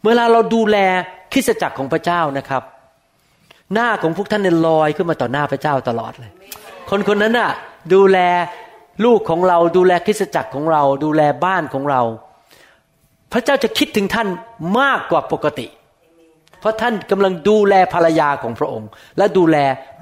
[0.05, 0.77] เวลาเราดูแล
[1.33, 2.63] คริสตจักรของพระเจ้านะครับ
[3.74, 6.32] หน้าของพวกท่านเนี่ยลอยขึ้นมาต่อหน้าพระเจ้าตลอดเลย
[6.89, 7.51] คนคนนั้นน่ะ
[7.93, 8.18] ดูแล
[9.05, 12.01] ลูกของเราดูแลคริสตจักรของเรา ดูแลบ้านของเรา
[13.34, 14.28] พระเจ้าจะคิดถึงท่าน
[14.80, 15.68] มากกว่าปกติ
[16.59, 19.57] เพราะท่านกำลังดูแลภรรยาของพระองค์ และดูแล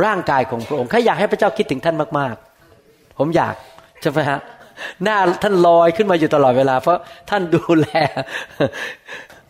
[0.06, 3.56] ร่างกายของพระองค์ใครอยากให้พระเจ้าคิดถึงท่านมากๆ ผมอยาก
[4.02, 4.40] ใช่ไหมฮะ
[5.04, 7.88] หน้าท่านลอยขึ้นมาอยู่ตลอดเวลา เพราะท่านดูแล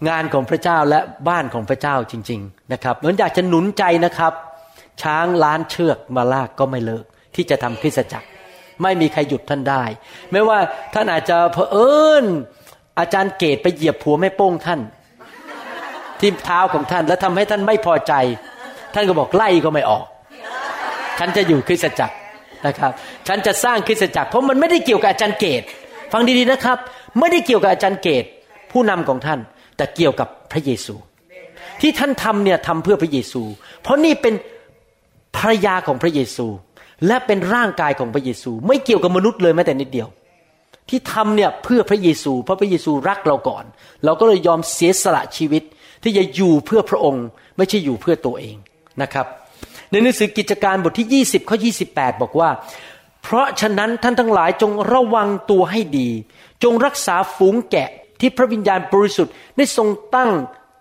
[0.10, 1.00] งานของพระเจ้าและ
[1.30, 4.34] บ้านของพระเจ้าจริง ๆ นะครับเหมือนอยากจะหนุนใจนะครับ
[5.02, 8.28] ช้างล้านเชือกมาลากก็ไม่เลิก ที่จะทำคริสจักร
[8.82, 9.84] ไม่มีใครหยุดท่านได้
[10.32, 10.60] ไม่ว่า
[10.94, 11.92] ท่านอาจจะเผอิ
[12.24, 12.26] ญ
[13.00, 14.82] อาจารย์เกตไปเหยียบผัวแม่โป้งท่าน
[16.20, 18.14] ที่เท้าของท่านแล้วทำให้ท่านไม่พอใจ
[18.94, 20.06] ท่านก็บอกไล่ก็ไม่ออก
[21.20, 22.16] ฉันจะอยู่คริสจักร
[22.68, 22.92] นะครับ
[23.28, 25.62] ฉันจะสร้างคริสตจักร เพราะมันไม่ได้เกี่ยวกับอาจารย์เกต
[26.14, 26.78] ฟังดีๆนะครับ
[27.20, 28.24] ไม่ได้เกี่ยวกับอาจารย์เกต
[28.72, 29.40] ผู้นำของท่าน
[29.82, 30.96] แต่เกี่ยวกับพระเยซู
[31.82, 33.42] ที่ท่านทำเนี่ยทำเพื่อพระเยซู
[33.82, 34.34] เพราะนี่เป็น
[35.38, 36.48] ภรรยาของพระเยซู
[37.08, 40.08] และเป็นร่างกายของพระเยซู ไม่เกี่ยวกับมนุษย์เลยแม้แต่นิดเดียว
[40.90, 43.64] ที่ทำเนี่ยเพื่อพระเยซู เพราะพระเยซูรักเราก่อน
[44.06, 45.64] เราก็เลยยอมเสียสละชีวิต
[46.04, 47.26] ที่จะอยู่เพื่อพระองค์
[47.58, 48.56] ไม่ใช่อยู่เพื่อตัวเอง
[49.02, 49.26] นะครับ
[49.92, 51.58] ในหนังสือกิจการบทที่ 20ข้อ
[51.90, 52.50] 28 บอกว่า
[53.24, 56.10] เพราะฉะนั้นท่านทั้งหลายจงระวังตัวให้ดี
[56.64, 57.90] จงรักษาฝูงแกะ
[58.22, 60.32] ที่พระวิญญาณบริสุทธิ์ได้ทรงตั้ง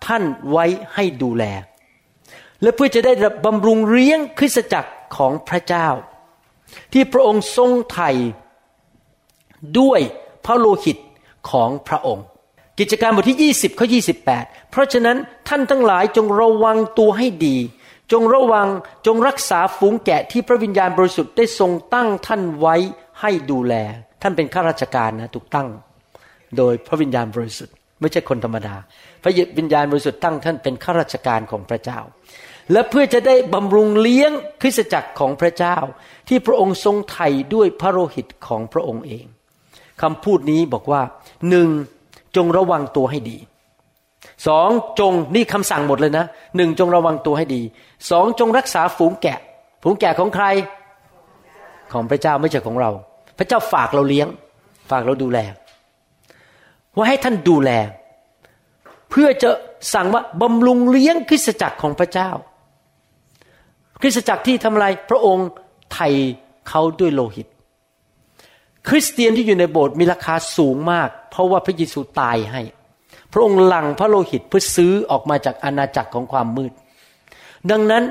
[0.07, 1.43] ท่านไว้ให้ดูแล
[2.61, 3.13] และเพื่อจะได้
[3.45, 5.87] บำรุงเลี้ยงคริสตจักรของพระเจ้า
[6.93, 8.11] ที่พระองค์ทรงไถ่
[9.79, 9.99] ด้วย
[10.45, 10.97] พระโลหิต
[11.49, 12.25] ของพระองค์
[12.79, 13.87] กิจการบทที่ 20ข้อ
[14.27, 15.17] 28 เพราะฉะนั้น
[15.47, 17.57] ท่านทั้งหลายจงระวังตัวให้ดี
[18.11, 18.67] จงระวัง
[19.05, 22.75] จงรักษาฝูงแกะที่พระวิญญาณบริสุทธิ์ได้ทรงตั้งท่านไว้
[23.21, 23.73] ให้ดูแล
[24.21, 25.67] ท่านเป็นข้าราชการนะถูกตั้ง
[26.57, 28.75] โดยพระวิญญาณบริสุทธิ์ ไม่ใช่คนธรรมดา
[29.23, 31.99] พระวิญญาณบริสุทธิ์ตั้งท่านเป็นข้าราชการของพระเจ้า
[32.71, 34.31] และเพื่อจะได้บำรุงเลี้ยง
[34.61, 35.77] คริสตจักรของพระเจ้า
[36.27, 39.25] ที่พระองค์ทรงไถ่ด้วยพระโลหิตของพระองค์เอง
[40.01, 41.01] คำพูดนี้บอกว่า
[41.49, 41.69] หนึ่ง
[42.35, 43.37] จงระวังตัวให้ดี
[44.47, 46.25] สองจงนี่คำสั่งหมดเลยนะ
[46.57, 47.61] หนึ่งจงระวังตัวให้ดี
[48.11, 49.39] สองจงรักษาฝูงแกะ
[49.83, 50.45] ฝูงแกะของใคร
[51.93, 52.91] ของพระเจ้าไม่ใช่ของเรา
[53.37, 54.27] พระเจ้าฝากเราเลี้ยง
[54.89, 55.39] ฝากเราดูแล
[56.95, 57.71] ว่าให้ท่านดูแล
[59.09, 59.49] เพื่อจะ
[59.93, 62.29] สั่งว่าบำรุงเลี้ยงคริสตจักรของพระเจ้า
[64.01, 65.47] คริสตจักรที่ทำอะไรพระองค์
[65.93, 66.07] ไถ่
[66.69, 67.47] เขาด้วยโลหิต
[68.87, 72.61] คริสเตียนที่อยู่ในโบสถ์มีราคาสูงมาก เพราะว่าพระเยซูตายให้
[73.31, 76.71] พระองค์หลั่งพระโลหิตเพื่อซื้อออกมาจากอาณาจักรของความมืด
[77.71, 78.03] ดังนั้น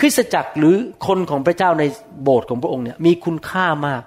[0.00, 0.74] คริสตจักรหรือ
[1.06, 1.84] คนของพระเจ้าใน
[2.22, 4.02] โบสถ์ของพระองค์เนี่ยมีคุณค่ามาก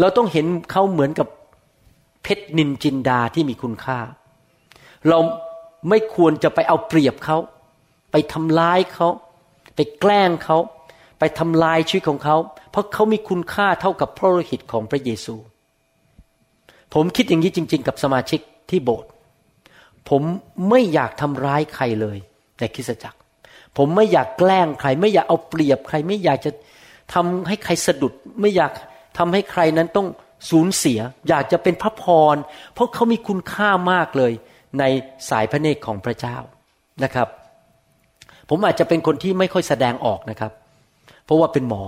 [0.00, 1.28] เราต้องเห็นเขาเหมือนกับ
[2.22, 3.98] เพชรนินจินดาที่มีคุณค่า
[5.08, 5.18] เรา
[5.88, 7.36] ไม่ควรจะไปเอาเปรียบเขา
[8.12, 9.08] ไปทำร้ายเขา
[9.76, 10.58] ไปแกล้งเขา
[11.18, 12.36] ไปทำลายชีวิตของเขา
[12.70, 15.34] เพราะเขามีคุณค่าเท่ากับพระโลหิตของพระเยซู
[16.94, 18.40] ผมคิดอย่างนี้จริง ๆ กับสมาชิก
[18.70, 19.10] ที่โบสถ์
[20.08, 20.22] ผม
[20.70, 22.18] ไม่อยากทำร้ายใครเลย
[22.58, 23.18] ในคริสตจักร
[23.76, 26.50] ผมไม่อยากแกล้งใคร ไม่อยากเอาเปรียบใคร ไม่อยากจะ
[27.14, 28.72] ทำให้ใครสะดุด ไม่อยาก
[29.18, 30.06] ทำให้ใครนั้นต้อง
[30.50, 32.36] สูญเสีย อยากจะเป็นพระพร
[32.74, 34.32] เพราะเขามีคุณค่ามากเลย
[34.78, 34.84] ใน
[35.30, 36.36] สายพระเนตรของพระเจ้า
[37.04, 37.28] นะครับ
[38.48, 40.52] ผมอาจจะเป็นคนที่ไม่ค่อยแสดงออกนะครับ
[41.24, 41.82] เพราะว่าเป็นหมอ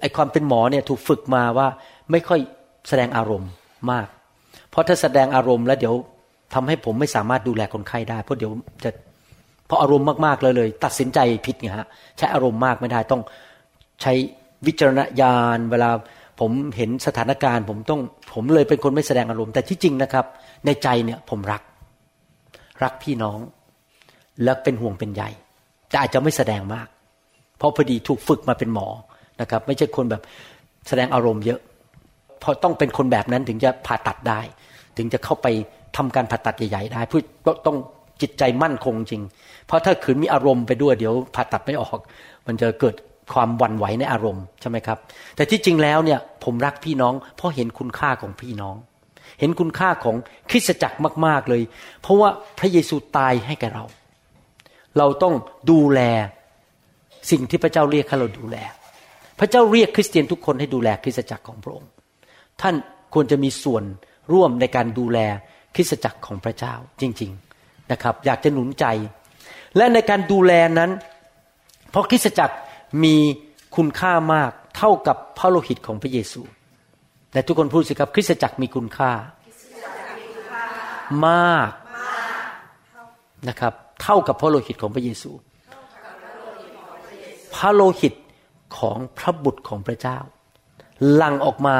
[0.00, 1.68] ไอความเป็นหมอเนี่ยถูกฝึกมาว่า
[2.10, 2.40] ไม่ค่อย
[2.88, 3.50] แสดงอารมณ์
[3.90, 4.06] มาก
[4.70, 5.94] เพราะถ้าแสดงอารมณ์แล้วเดี๋ยว
[6.54, 8.52] ทำให้ผมไม่สามารถดูแลคนไข้ได้ เพราะเดี๋ยว
[8.84, 8.90] จะ
[9.66, 11.86] เพราะอารมณ์มากๆเลยเลย ตัดสินใจผิดไงฮะ
[12.18, 13.22] ใช้อารมณ์มากไม่ได้ต้อง
[14.02, 14.12] ใช้
[14.66, 15.90] วิจารณญาณเวลา
[16.40, 18.00] ผมเห็นสถานการณ์ ผมต้อง
[18.34, 20.26] ผมเลยเป็นคนไม่แสดงอารมณ์แต่ที่จริงนะครับ
[20.66, 21.62] ในใจเนี่ยผมรัก
[22.82, 23.38] รักพี่น้อง
[24.44, 25.22] และเป็นห่วงเป็นใย
[25.88, 26.88] แต่อาจจะไม่แสดงมาก
[27.58, 28.86] เพราะพอดีถูกฝึกมาเป็นหมอ
[29.40, 30.22] นะครับ ไม่ใช่คนแบบ
[30.88, 31.60] แสดงอารมณ์เยอะ
[32.40, 34.40] เพราะต้องเป็นคนแบบนั้นถึงจะผ่าตัดได้
[34.96, 35.46] ถึงจะเข้าไป
[35.96, 37.22] ทำการผ่าตัดใหญ่ๆได้เพื่อ
[37.66, 37.76] ต้อง
[38.22, 39.22] จิตใจมั่นคงจริง
[39.66, 41.98] เพราะถ้าขืนมีอารมณ์ไปด้วยเดี๋ยวผ่าตัดไม่ออก
[42.46, 42.94] มันจะเกิด
[43.32, 44.98] ความวันไหวในอารมณ์ใช่ไหมครับ
[45.36, 48.76] แต่ที่จริงแล้วเนี่ยผมรักพี่น้อง เพราะเห็นคุณค่าของพี่น้อง
[49.40, 50.16] เห็นคุณค่าของ
[50.50, 51.62] คริสตจักรมาก ๆเลย
[52.02, 53.84] เพราะว่าพระเยซูตายให้แก่เรา
[54.98, 55.34] เราต้อง
[55.70, 56.00] ดูแล
[57.30, 58.56] สิ่งที่พระเจ้าเรียกให้เราดูแล
[59.38, 61.90] พระเจ้าเรียกคริสเตียนทุกคนให้ดูแลคริสตจักรของพระองค์
[62.62, 62.74] ท่าน
[63.14, 63.84] ควรจะมีส่วน
[64.32, 65.18] ร่วมในการดูแล
[65.74, 68.84] คริสตจักรของพระเจ้าจริง ๆนะครับ อยากจะหนุนใจ
[69.76, 70.90] และในการดูแลนั้น
[71.90, 72.54] เพราะคริสตจักร
[73.02, 73.16] มี
[73.76, 76.42] คุณค่ามากเท่ากับพระโลหิตของพระเยซู
[77.32, 79.10] แต่ทุกคนพูดสิครับคริสตจักรมีคุณค่า
[81.26, 81.70] มาก
[83.48, 83.72] นะครับ
[84.02, 85.30] เท่ากับพระโลหิตของพระเยซู
[87.54, 88.14] พระโลหิต
[88.78, 90.18] ของพระบุตรของพระเจ้า
[91.14, 91.76] หลั่งออกมา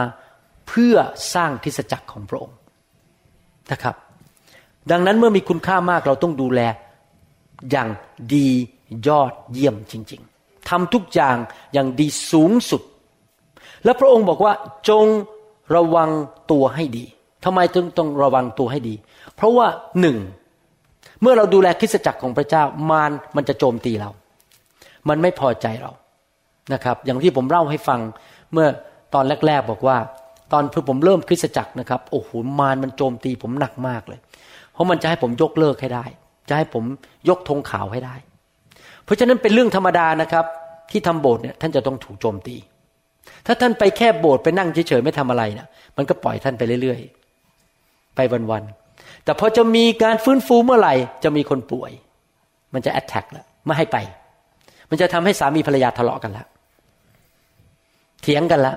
[0.68, 0.96] เพื่อ
[1.34, 2.58] สร้างคริสตจักรของพระองค์
[3.72, 3.96] นะครับ
[4.90, 6.60] ดังนั้นเมื่อมีคุณค่ามากเราต้องดูแล
[7.70, 7.88] อย่าง
[8.34, 8.48] ดี
[9.06, 10.27] ยอดเยี่ยมจริงๆ
[10.68, 11.36] ทำทุกอย่าง
[11.72, 12.82] อย่างดีสูงสุด
[13.84, 14.52] และพระองค์บอกว่า
[14.88, 15.06] จง
[15.76, 16.10] ระวัง
[16.50, 17.04] ตัวให้ดี
[17.44, 18.94] ทำไมจึงต้องระวังตัวให้ดี
[19.36, 19.66] เพราะว่า
[20.00, 20.16] หนึ่ง
[21.22, 24.10] เมื่อเราดูแลคริสตจักรของพระเจ้ามารมันจะโจมตีเรา
[25.08, 25.92] มันไม่พอใจเรา
[26.72, 28.00] นะครับ อย่างที่ผมเล่าให้ฟัง
[28.52, 28.68] เมื่อ
[29.14, 29.96] ตอนแรก ๆ บอกว่า
[30.52, 34.20] ตอนเพื่อผมเริ่มคริสตจักรนะครับโอ้โหมารมันโจมตีผมหนักมากเลย
[34.72, 36.04] เพราะมันจะให้ผมยกเลิกให้ได้
[36.48, 36.84] จะให้ผม
[37.28, 38.14] ยกธงขาวให้ได้
[39.04, 40.44] เพราะฉะนั้นเป็นเรื่องธรรมดานะครับ
[40.90, 42.56] ที่ทำโบสถ์เนี่ยท่านจะต้องถูกโจมตี
[43.46, 45.66] ถ้าท่านไปแค่โบสถ์ไปนั่งเฉยๆไม่ทำอะไรนะ
[45.96, 48.20] มันก็ปล่อยท่านไปเรื่อยๆ ไป
[48.50, 51.90] วันๆ แต่พอจะมีการฟื้นฟูเมื่อไหร่ จะมีคนป่วย
[52.74, 53.96] มันจะแอตแทกแล้วไม่ให้ไป
[54.90, 56.46] มันจะทำให้สามีภรรยาทะเลาะกันแล้ว
[58.22, 58.76] เถียงกันแล้ว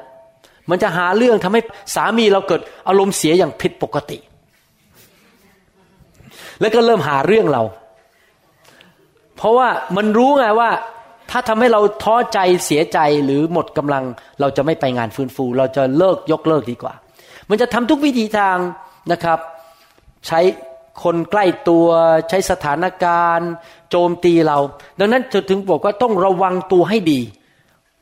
[0.70, 1.62] มันจะหาเรื่องทำให้
[1.96, 4.18] สามีเราเกิดอารมณ์เสียอย่างผิดปกติ
[6.60, 7.64] แล้วก็เริ่มหาเรื่องเรา
[9.38, 10.70] เพราะว่ามันรู้ไงว่า
[11.32, 14.04] ถ้าทำให้เราท้อใจเสียใจหรือหมดกำลัง
[14.42, 16.94] เราจะไม่ไปงานฟื้นฟู เราจะเลิกยกเลิกดีกว่า
[17.50, 18.58] มันจะทำทุกวิธีทาง
[19.12, 19.40] นะครับ
[20.28, 20.40] ใช้
[21.04, 21.88] คนใกล้ตัว
[22.30, 23.50] ใช้สถานการณ์
[23.90, 24.58] โจมตีเรา
[25.00, 27.22] ดังนั้นถึงบอกว่าต้องระวังตัวให้ดี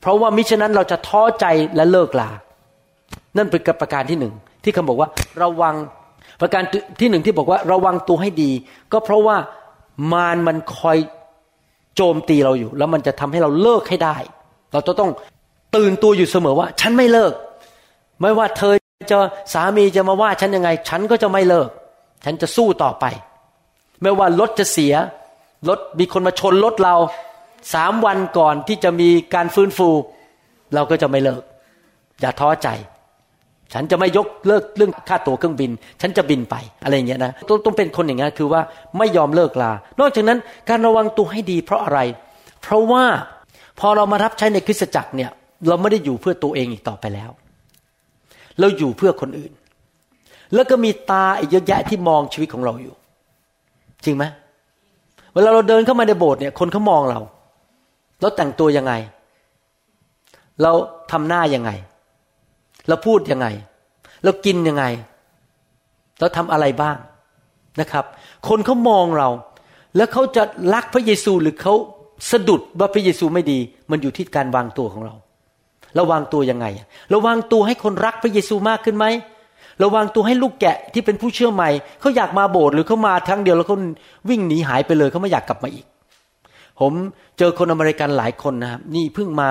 [0.00, 2.30] เพราะว่ามิฉะนั้นเราจะท้อใจและเลิกลา
[3.36, 5.08] นั่นเป็นประการที่หนึ่งที่เขาบอกว่า
[5.42, 5.74] ระวัง
[6.40, 6.62] ประการ
[7.00, 8.50] ที่หนึ่งที่บอกว่าระวังตัวให้ดี
[8.92, 9.36] ก็เพราะว่า
[10.12, 10.98] มารมันคอย
[11.96, 14.16] โจมตีเราอยู่ แล้วมันจะทำให้เราเลิกให้ได้
[14.72, 15.10] เราจะต้อง
[15.76, 17.32] ตื่นตัวอยู่เสมอว่า ฉันไม่เลิก
[18.20, 18.74] ไม่ว่าเธอ
[19.10, 19.18] จะ
[19.54, 21.68] สามีจะมาว่าฉันยังไง ฉันก็จะไม่เลิก
[22.24, 23.04] ฉันจะสู้ต่อไป
[24.02, 24.94] ไม่ว่ารถจะเสีย
[25.68, 26.94] รถมีคนมาชนรถเรา
[27.74, 29.88] สามวันก่อนที่จะมีการฟื้นฟู
[30.74, 31.42] เราก็จะไม่เลิก
[32.20, 32.68] อย่าท้อใจ
[33.72, 36.54] ฉันจะไม่ยกเลิกเรื่องค่าตั๋วเครื่องบิน ฉันจะบินไป
[36.84, 38.60] อะไรอย่างเงี้ยนะต้องต้องเป็นคนอย่างนี้คือว่า
[38.98, 42.00] ไม่ยอมเลิกลา นอกจากนั้นการระวังตัวให้ดีเพราะอะไร
[42.62, 43.04] เพราะว่า
[43.80, 45.30] พอเรามารับใช้ในคริสตจักรเนี่ย
[45.68, 47.30] เราไม่ได้อยู่เพื่อตัวเองอีกต่อไปแล้ว
[48.60, 49.52] เราอยู่เพื่อคนอื่น
[50.54, 52.94] แล้วก็มีตาอีกเยอะแยะที่มองชีวิตของเราอยู่
[54.04, 54.24] จริงไหม
[55.34, 57.20] เวลาเราเดินเข้ามาในโบสถ์เนี่ยคนเขามองเรา
[58.20, 58.92] เราแต่งตัวยังไง
[60.62, 60.72] เรา
[61.12, 61.70] ทำหน้ายังไง
[62.88, 63.46] เราพูดยังไง
[64.24, 64.84] เรากินยังไง
[66.20, 66.96] เราทำอะไรบ้าง
[67.80, 68.04] นะครับ
[68.48, 69.28] คนเขามองเรา
[69.96, 70.42] แล้วเขาจะ
[70.74, 71.74] รักพระเยซูหรือเขา
[72.30, 73.58] สะดุดว่าพระเยซูไม่ดี
[73.90, 75.14] มันอยู่ที่การวางตัวของเรา
[75.94, 76.66] เราวางตัวยังไง
[77.10, 79.06] เราวางตัวให้คนรักพระเยซูมากขึ้นไหม
[79.78, 81.70] เราวางตัวให้ลูกแกะที่เป็นผู้เชื่อใหม่
[82.00, 83.78] เขาอยากมาโบสถ์หรือเขามาครั้งเดียวแล้วเขา
[84.28, 85.86] วิ่งหนีหายไปเลยเขาไม่อยากกลับมาอีก
[86.80, 86.92] ผม
[87.38, 89.50] เจอคนอเมริกันหลายคนนะครับ นี่เพิ่งมา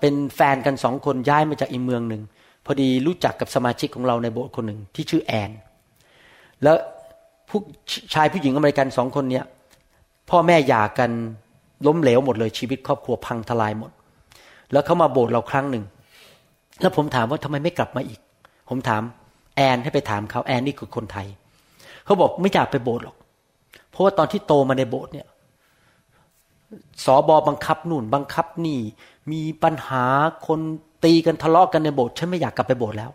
[0.00, 2.22] เป็นแฟนกันสองคนย้ายมาจากอีกเมืองหนึ่ง
[2.66, 5.50] พอดีรู้จักกับสมาชิกของเราในโบสถ์คนหนึ่งที่ชื่อแอน
[6.62, 6.76] แล้ว
[7.48, 7.60] ผู้
[8.14, 9.44] ชายผู้หญิงอเมริกันสองคนเนี้ย
[10.30, 11.10] พ่อแม่หย่ากัน
[11.86, 13.90] ล้มเหลวหมดเลยชีวิตครอบครัวพังทลายหมด
[14.72, 15.84] แล้วเขามาโบสถ์เราครั้งหนึ่ง
[16.80, 18.20] แล้วผมถามว่าทำไมไม่กลับมาอีก
[18.68, 19.02] ผมถาม
[19.56, 21.26] แอนให้ไปถามเขาแอนนี่คือคนไทย
[22.04, 23.16] เขาบอกไม่อยากไปโบสถ์หรอก
[23.90, 25.26] เพราะว่าตอนที่โตมาในโบสถ์เนี่ย
[27.04, 28.78] สอบอบังคับนู่นบังคับนี่
[29.32, 30.04] มีปัญหา
[30.46, 30.60] คน
[31.04, 33.10] ตีกันทะเลาะกันในโบสถ์ฉันไม่อยากกลับไปโบสถ์แล้ว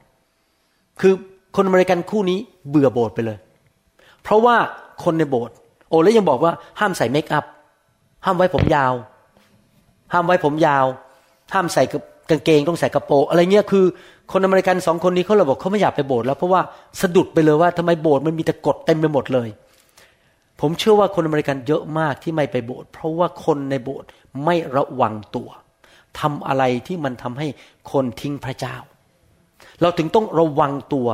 [1.00, 1.14] คือ
[1.56, 2.40] คนอเมริกันคู่นี้
[2.70, 3.38] เบื่อโบสถ์ไปเลย
[4.24, 4.56] เพราะว่า
[5.04, 5.56] คนในโบสถ์
[5.90, 7.46] โอ้แล้วยังบอกว่าห้ามใส่เมคอัพ
[8.26, 8.94] ห้ามไว้ผมยาว
[10.14, 10.86] ห้ามไว้ผมยาว
[11.54, 11.84] ห้ามใส่
[12.30, 13.86] กางเกงต้องใส่กระโปรงอะไรเงี้ยคือ
[14.32, 16.62] คนอเมริกันสองคนนี้เขาเลยบอกเขาไม่อยากไปโบสถ์แล้วเพราะว่า
[17.02, 19.50] สะดุดไปเลยว่าทำไมโบสถ์มันมีแต่กฎเต็มไปหมดเลย
[20.62, 24.08] ผมเชื่อว่าคนอเมริกันเยอะมากที่ไม่ไปโบสถ์เพราะว่าคนในโบสถ์
[24.46, 25.50] ไม่ระวังตัว
[26.20, 27.48] ทำอะไรที่มันทำให้
[27.92, 28.76] คนทิ้งพระเจ้า
[29.82, 31.08] เราถึงต้องระวังตัว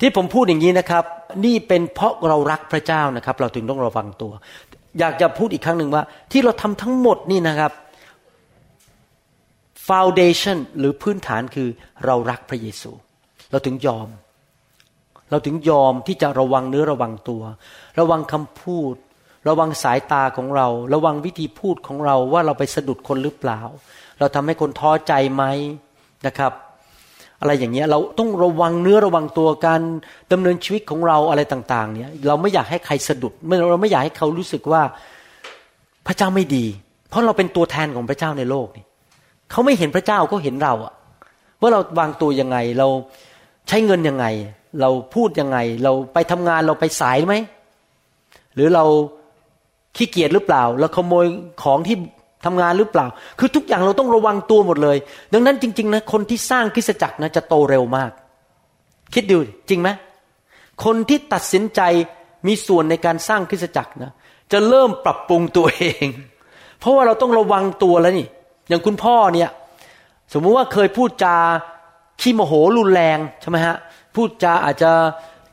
[0.00, 1.04] ที่ผมพูดอย่างนี้นะครับ
[1.44, 4.32] นี่เป็นเพราะเรารักพระเจ้านะครับ เราถึงต้องระวังตัว
[4.98, 6.02] อยากจะพูดอีกครั้งหนึ่งว่า
[6.32, 7.72] ที่เราทำทั้งหมดนี่นะครับ
[9.88, 11.68] foundation หรือพื้นฐานคือ
[12.04, 12.90] เรารักพระเยซู
[13.50, 14.08] เราถึงยอม
[15.30, 17.42] เราถึงยอมที่จะระวังเนื้อระวังตัว
[17.98, 18.94] ระวังคำพูด
[19.48, 23.60] ระวังสายตาของเรา ระวังวิธีพูดของเราว่าเราไปสะดุดคนหรือเปล่า
[24.18, 25.44] เราทำให้คนท้อใจไหม
[26.26, 26.52] นะครับ
[27.40, 29.80] อะไรอย่างเงี้ยเราต้องระวังเนื้อระวังตัวการ
[30.32, 33.32] ดำเนินชีวิตของเราอะไรต่างๆเนี่ยเราไม่อยากให้ใครสะดุด
[33.70, 34.82] เราไม่อยากให้เขารู้สึกว่า
[36.06, 36.64] พระเจ้าไม่ดี
[37.08, 38.84] เพราะเราเป็นตัวแทนของพระเจ้าในโลกนี่
[39.50, 40.92] เขาไม่เห็นพระเจ้าเขาเห็นเราอะ
[41.60, 42.88] ว่าเราวางตัวยังไงเรา
[43.68, 44.26] ใช้เงินยังไง
[44.80, 47.34] เราพูดยังไง เราไปทำงานเราไปสายไหม
[48.54, 48.84] หรือเรา
[49.96, 51.24] ขี้เกียจหรือเปล่า เราขโมย
[51.62, 51.96] ของที่
[52.44, 53.06] ทำงานหรือเปล่า
[53.38, 54.96] คือทุกอย่างเราต้องระวังตัวหมดเลย
[55.32, 58.10] ดังนั้นจริง ๆ นะ คนที่สร้างคริสจักรนะจะโตเร็วมาก
[59.14, 59.88] คิดดูจริงไหม
[60.84, 61.80] คนที่ตัดสินใจ
[62.46, 64.12] มีส่วนในการสร้างคริสตจักรนะ
[64.52, 66.06] จะเริ่มปรับปรุงตัวเอง
[66.80, 68.26] เพราะว่าเราต้องระวังตัวแล้วนี่
[68.68, 69.50] อย่างคุณพ่อเนี่ย
[70.32, 71.36] สมมุติว่าเคยพูดจา
[72.20, 73.76] ขี้โมโหรุนแรงใช่ไหมฮะ
[74.14, 74.90] พูดจาอาจจะ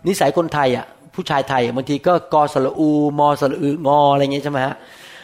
[0.08, 0.86] นิสัยคนไทยอะ
[1.16, 2.90] ผู้ชายไทยบางทีก็กอสระอู
[3.20, 4.76] มอสระอืงออะไรอย่างเงี้ยใช่ไหมฮะ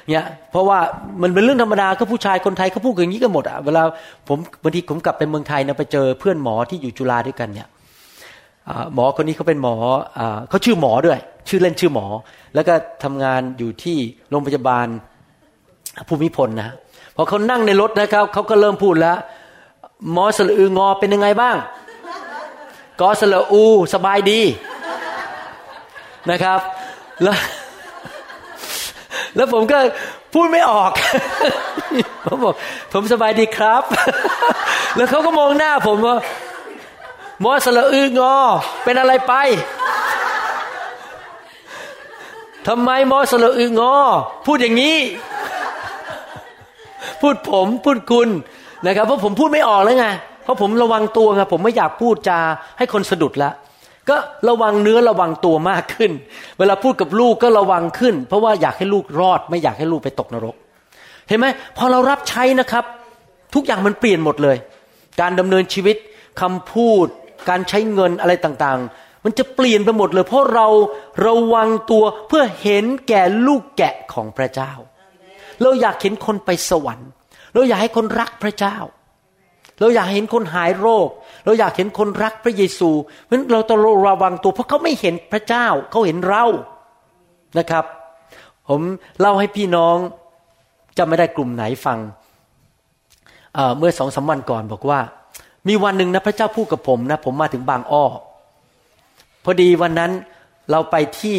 [0.09, 0.79] เนี่ยเพราะว่า
[1.21, 3.83] มันเป็นเรื่องธรรมดาก็ผู้ชายคนไทยเขาพูดอย่างนี้กันหมดอะเวลา
[4.27, 7.67] ผมบางทีผมกลับไปเมืองไทยนะไปเจอเพื่อนหมอที่อยู่จุฬาด้วยกันเนี่ย
[8.93, 9.75] หมอคนนี้เขาเป็นหมอ
[10.49, 11.19] เขาชื่อหมอด้วย
[11.49, 12.05] ชื่อเล่นชื่อหมอ
[12.55, 12.73] แล้วก็
[13.03, 13.97] ทำงานอยู่ที่
[14.29, 14.87] โรงพยาบาล
[16.07, 16.69] ภูมิพลนะ
[17.15, 19.17] พอเขานั่งในรถนะครับเขาก็เริ่มพูดแล้ว
[20.13, 21.55] หมอสลืองอเป็นยังไงบ้าง
[23.01, 24.41] กอสละอู สบายดี
[26.29, 26.59] นะครับ
[27.23, 27.37] แล้ว
[29.35, 29.77] แล้วผมก็
[30.33, 30.91] พูดไม่ออก
[32.25, 32.55] ผมบอก
[32.93, 33.83] ผมสบายดีครับ
[34.95, 36.17] แล้วเขาก็มองหน้าผมว่า
[37.43, 38.35] มอสละอืองอ
[38.83, 39.33] เป็นอะไรไป
[42.67, 43.95] ทำไมมอสละอืองอ
[44.45, 44.97] พูดอย่างนี้
[47.21, 48.29] พูดผมพูดคุณ
[48.85, 50.07] นะครับ เพราะผมพูดไม่ออกแล้วไง
[50.47, 52.39] เพราะผมระวังตัวไงผมไม่อยากพูดจา
[52.77, 53.53] ให้คนสะดุดล้ว
[54.09, 54.17] ก็
[54.49, 56.11] ระวังเนื้อระวังตัวมากขึ้น
[56.59, 60.55] เวลาพูดกับลูกก็ระวังขึ้น เพราะว่าอยากให้ลูกรอด ไม่อยากให้ลูกไปตกนรก
[61.27, 61.45] เห็นไหม
[61.77, 62.85] พอเรารับใช้นะครับ
[63.55, 64.57] ทุกอย่างมันเปลี่ยนหมดเลย
[65.21, 65.97] การดำเนินชีวิต
[66.41, 67.07] คำพูด
[67.49, 70.67] การใช้เงินอะไรต่างๆ มันจะเปลี่ยนไปหมดเลย เพราะเรา
[71.25, 74.71] ระวังตัวเพื่อเห็นแก่ลูกแกะของพระเจ้า
[75.61, 77.09] เราอยากเห็นคนไปสวรรค์
[77.53, 78.77] เราอยากให้คนรักพระเจ้า
[79.79, 81.07] เราอยากเห็นคนหายโรค
[81.45, 82.89] เราอยากเห็นคนรักพระเยซู
[83.25, 86.43] เพราะเราต้องระวังตัว เพราะเขาไม่เห็นพระเจ้า เขาเห็นเรา
[87.59, 87.85] นะครับ
[88.69, 88.81] ผม
[89.19, 89.95] เล่าให้พี่น้อง
[90.97, 91.97] จะไม่ได้กลุ่มไหนฟัง
[93.53, 94.99] เเมื่อสองสาวันก่อนบอกว่า
[95.67, 98.05] มีวันหนึ่งนะพระเจ้าพูดกับผมนะ ผมมาถึงบางอ้อ
[99.43, 100.11] พอดีวันนั้น
[100.71, 101.37] เราไปที่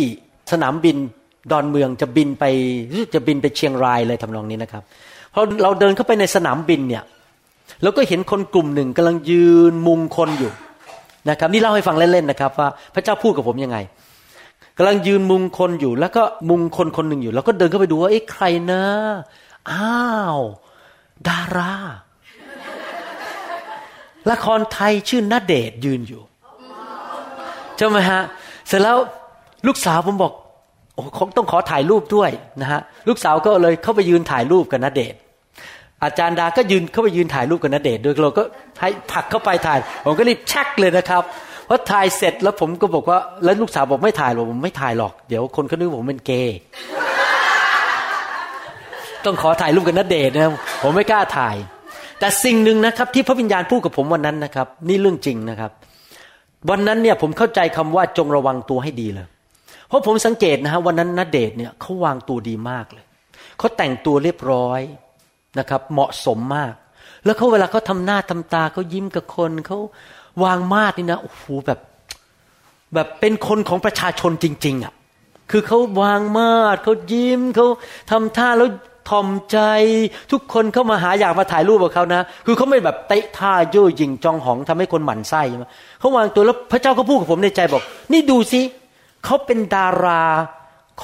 [0.53, 0.97] สนามบิน
[1.51, 2.45] ดอนเมืองจะบินไป
[3.15, 4.83] จะบินไปเชียงรายเลยทำนองนี้นะครับ
[5.35, 7.03] พอเราเดินเข้าไปในสนามบินเนี่ย
[7.83, 10.53] แล้วก็เห็นคนกลุ่มหนึ่งกำลังยืนมุงคนอยู่
[11.29, 13.79] นะครับนี่เล่าให้ฟังเล่นๆนะครับ ว่าพระเจ้าพูดกับผมยังไง
[14.79, 18.83] กำลังยืนมุงคนอยู่ แล้วก็มุงคนคนหนึ่งอยู่ แล้วก็เดินเข้าไปดูว่าเอ๊ะใครนะ
[19.71, 20.01] อ้า
[20.37, 20.39] ว
[21.29, 21.73] ดารา
[24.31, 26.23] ละครไทยชื่อนาเดชยืนอยู่
[27.77, 28.23] ใช่ไหมฮะ
[28.69, 28.97] เสร็จแล้ว
[29.67, 30.33] ลูกสาวผมบอก
[30.95, 31.03] โอ้
[31.37, 35.15] ต้องขอถ่ายรูปด้วยนะฮะลูกสาวก็เลยเข้าไปยืนถ่ายรูปกับนาเดช
[36.05, 38.43] อาจารย์ดาก็ยืนเข้าไปยืนถ่ายรูปกับนเดชด้วยเราก็
[38.81, 41.23] ให้ผักเข้าไปถ่าย ผมก็รีบชักเลยนะครับ
[41.69, 46.59] พอถ่ายเสร็จแล้วผมก็บอกว่า แล้วลูกสาวบอกไม่ถ่ายหรอกผมไม่ถ่ายหรอก เดี๋ยวคนเขานึกผมเป็นเกย์
[49.25, 51.57] ต้องขอถ่ายรูปกับนเดชนะผมไม่กล้าถ่าย
[52.19, 55.71] แต่สิ่งหนึ่งนะครับ ที่พระวิญญาณพูดกับผมวันนั้นนะครับ นี่เรื่องจริงนะครับ
[56.71, 59.27] วันนั้นเนี่ยผมเข้าใจคำว่าจงระวังตัวให้ดีเลย
[59.89, 63.05] เพราะผมสังเกตนะฮะวันนั้นนเดชเนี่ยเขาวางตัวดีมากเลย
[63.59, 64.81] เขาแต่งตัวเรียบร้อย
[65.59, 66.75] นะครับ เหมาะสมมาก
[67.25, 69.79] แล้วเขาเวลาเขาทาหน้าทำตาเขายิ้มกับคนเขา
[70.45, 71.79] วางมาดนี่นะโอ้โหแบบ
[72.95, 74.93] แบบเป็นคนของประชาชนจริง ๆอะ
[75.51, 77.67] คือเขาวางมาดเขายิ้มเขา
[78.11, 78.69] ทำท่าแล้ว
[79.09, 79.59] ทอมใจ
[80.33, 85.43] ทุกคนเข้ามาหาอยากมาถ่ายรูปกับเขานะ คือเขาไม่แบบเตะท่าโย่ยิงจองหองทำให้คนหมั่นไส้
[86.01, 87.83] เขาวางตัวแล้วพระเจ้าก็พูดกับผมในใจบอก
[88.13, 88.63] นี่ดูสิ
[89.25, 90.23] เขาเป็นดารา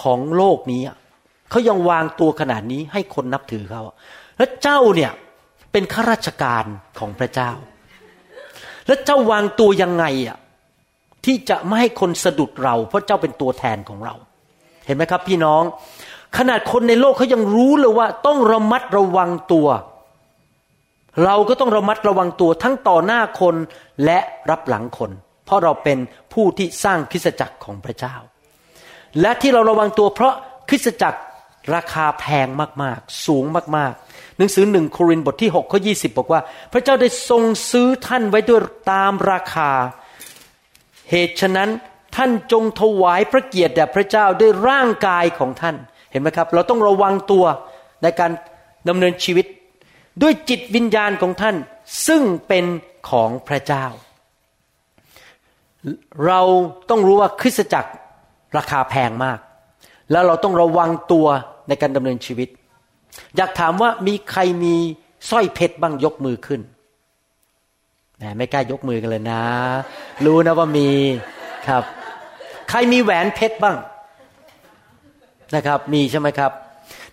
[0.01, 0.83] ของโลกนี้
[1.51, 3.83] เขายังวางตัวขนาดนี้ให้คนนับถือเขา
[4.39, 5.13] แล้วเจ้าเนี่ย
[5.73, 6.65] เป็นข้าราชการ
[6.99, 7.51] ของพระเจ้า
[8.87, 10.39] แล้วเจ้าวางตัวยังไงอะ
[11.25, 14.15] ที่จะไม่ให้คนสะดุดเรา เพราะเจ้าเป็นตัวแทนของเรา
[14.87, 15.63] เห็นไหมครับ พี่น้อง
[16.39, 19.69] ขนาดคนในโลกเขายังรู้เลยว่า ต้องระมัดระวังตัว
[21.25, 23.55] เราก็ต้องระมัดระวังตัวทั้งต่อหน้าคน
[24.05, 24.19] และ
[24.51, 25.11] รับหลังคน
[25.45, 25.99] เพราะเราเป็น
[26.33, 28.15] ผู้ที่สร้างคริสตจักรของพระเจ้า
[29.21, 30.35] และที่เราระวังตัวเพราะ
[30.69, 31.21] คริสตจักร
[31.75, 32.49] ราคาแพง
[32.83, 33.45] มาก ๆ สูง
[33.77, 33.93] มาก
[34.39, 36.41] หนังสือหนึ่งโครินบทที่6ข้อยีบอกว่า
[36.73, 38.61] พระเจ้าได้ทรงซื้อท่านไว้ด้วย
[38.93, 39.71] ตามราคา
[41.11, 41.69] เหตุฉะนั้น
[42.17, 45.77] ท่านจงถวายพระเกียรติแด่พระเจ้าด้วยร่างกายของท่าน
[46.11, 47.45] เห็นไหมครับ เราต้องระวังตัว
[48.03, 48.31] ในการ
[48.89, 49.47] ดำเนินชีวิต
[50.23, 51.57] ด้วยจิตวิญญาณของท่าน
[52.07, 52.65] ซึ่งเป็น
[53.11, 53.85] ของพระเจ้า
[56.27, 56.41] เรา
[56.91, 57.91] ต้องรู้ว่าคริสตจักร
[58.57, 59.39] ราคาแพงมาก
[60.11, 61.27] แล้วเราต้องระวังตัว
[61.69, 62.49] ในการดำเนินชีวิต
[63.37, 64.75] อยากถามว่ามีใครมี
[65.31, 66.61] สร้อยเพชรบ้างยกมือขึ้น
[68.19, 69.43] แหมไม่กล้ายกมือกันเลยนะ
[70.25, 70.89] รู้นะว่ามี
[71.69, 71.83] ครับ
[72.69, 73.77] ใครมีแหวนเพชรบ้าง
[75.57, 76.53] นะครับ มีใช่ไหมครับ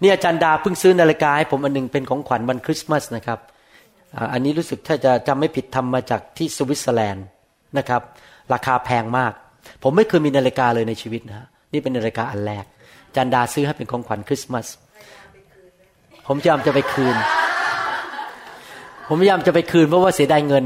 [0.01, 3.39] นี่อาจารย์ดาเพิ่งซื้อนาฬิกาให้ผมอันหนึงเป็นของขวัญวันคริสต์มาสนะครับ
[4.33, 7.25] อันนี้รู้สึกถ้าจะจำไม่ผิดทำมาจากที่สวิตเซอร์แลนด์
[7.77, 8.01] นะครับ
[8.53, 9.33] ราคาแพงมาก
[9.83, 12.65] ผมไม่เคยมีนาฬิกาเลยในชีวิตนะนี่เป็นนาฬิกาอันแรก
[13.15, 14.67] จารย์ดาซื้อให้เป็นของขวัญคริสต์มาส
[16.25, 17.15] ผมพยายามจะไปคืน
[19.07, 20.65] ผมพยายามจะไปคืนเพราะว่าเสียดายเงิน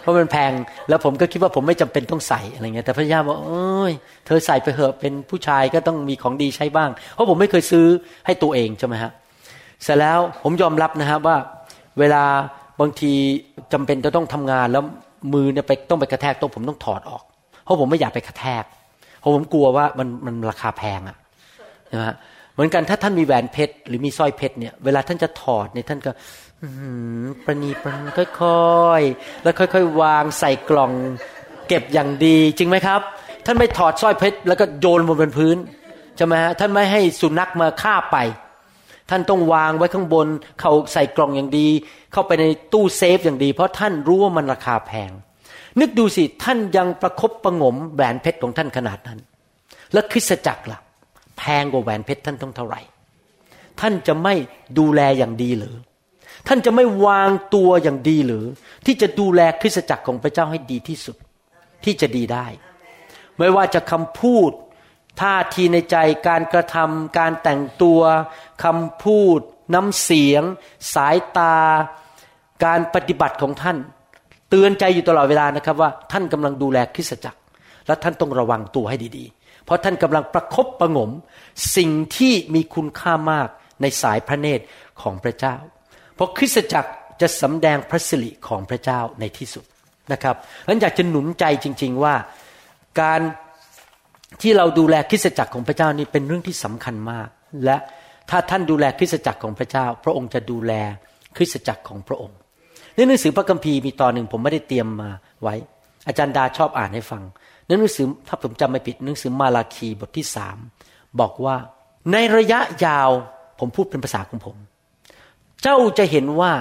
[0.00, 0.52] เพราะมันแพง
[0.88, 3.92] แล้วผมก็คิดว่าผมไม่จำเป็นต้องใส่อะไรเงี้ย แต่พยายาบอกเอ้ย
[4.26, 7.86] เธอใส่ไปเถอะ เป็นผู้ชายก็ต้องมีของดีใช้บ้าง เพราะผมไม่เคยซื้อ
[8.26, 9.10] ให้ตัวเองใช่ไหมฮะ
[9.82, 11.36] เสร็จแล้วผมยอมรับนะครับว่า
[11.98, 12.24] เวลา
[12.80, 13.12] บางที
[13.72, 14.84] จำเป็นจะต้องทำงานแล้ว
[15.32, 17.22] มือเนี่ยไปต้องไปกระแทกโต๊ะผมต้องถอดออก
[17.64, 18.64] เพราะผมไม่อยากไปกระแทก
[19.20, 21.16] เพราะผมกลัวว่ามันมันราคาแพงอะ
[21.92, 22.14] นะฮะ
[22.56, 26.12] เหมือนกันถ้าท่านมีแหวนเพชรหรือมีสร้อยเพชรเนี่ยเวลาท่านจะถอดเนี่ยท่านก็
[27.44, 28.06] ประนีประนอม
[28.40, 30.92] ค่อยๆ แล้วค่อยๆ วางใส่กล่อง
[31.68, 33.00] เก็บอย่างดี จริงไหมครับ
[33.46, 35.56] ท่านไม่ถอดสร้อยเพชรแล้วก็โยนบนพื้น
[36.16, 38.16] ใช่ไหมฮะท่านไม่ให้สุนัขมาฆ่าไป
[39.10, 40.26] ท่านต้องวางไว้ข้างบน
[40.60, 41.68] เขาใส่กล่องอย่างดี
[42.12, 45.10] เข้าไปในตู้เซฟอย่างดี เพราะท่านรู้ว่ามันราคาแพง
[45.80, 49.18] นึกดูสิท่านยังประคบประงมแหวนเพชรของท่านขนาดนั้น
[49.92, 50.78] แล้วคริสตจักรล่ะ
[51.38, 52.80] แพงกว่าแหวนเพชรท่านต้องเท่าไหร่
[53.80, 54.34] ท่านจะไม่
[54.78, 55.76] ดูแลอย่างดีหรือ
[56.48, 58.44] ท่านจะไม่วางตัวอย่างดีหรือ
[58.86, 61.16] ที่จะดูแลคริสตจักรของพระเจ้าให้ดีที่สุด
[61.84, 62.46] ที่จะดีได้
[63.38, 64.50] ไม่ว่าจะคำพูด
[65.20, 65.96] ท่าทีในใจ
[66.28, 68.00] การกระทำการแต่งตัว
[68.64, 69.38] คำพูด
[69.74, 70.42] น้ำเสียง
[70.94, 71.56] สายตา
[72.64, 73.76] การปฏิบัติของท่าน
[74.50, 77.40] เตือนใจอยู่ตลอดเวลานะครับว่า ท่านกำลังดูแลคริสตจักร
[77.86, 79.24] และท่านต้องระวังตัวให้ดี
[79.66, 81.10] เพราะท่านกำลังประคบประงม
[81.76, 83.48] สิ่งที่มีคุณค่ามาก
[83.82, 84.64] ในสายพระเนตร
[85.02, 85.56] ของพระเจ้า
[86.14, 86.90] เพราะคริสตจักร
[87.20, 89.64] จะสำแดงพระสิริของพระเจ้าในที่สุด
[90.12, 92.14] นะครับฉะนั้นอยากจะหนุนใจจริง ๆว่า
[93.00, 93.20] การ
[94.42, 97.28] ที่เราดูแลคริสตจักรของพระเจ้านี่เป็นเรื่องที่สำคัญมาก
[97.64, 97.76] และ
[98.30, 100.72] ถ้าท่านดูแลคริสตจักรของพระเจ้า พระองค์จะดูแล
[101.36, 102.36] คริสตจักรของพระองค์
[102.94, 105.10] ในหนังสือพระคัมภีร์มีตอนหนึ่งผมไม่ได้เตรียมมา
[105.42, 105.54] ไว้
[106.06, 107.22] อาจารย์ดาชอบอ่านให้ฟัง
[107.66, 110.58] หนังสือถ้าผมจำไม่ผิดหนังสือมาลาคีบทที่สาม
[111.20, 111.56] บอกว่า
[112.12, 113.10] ในระยะยาว
[113.58, 114.56] ผมพูดเป็นภาษาของผม
[115.62, 116.52] เจ้าจะเห็นว่า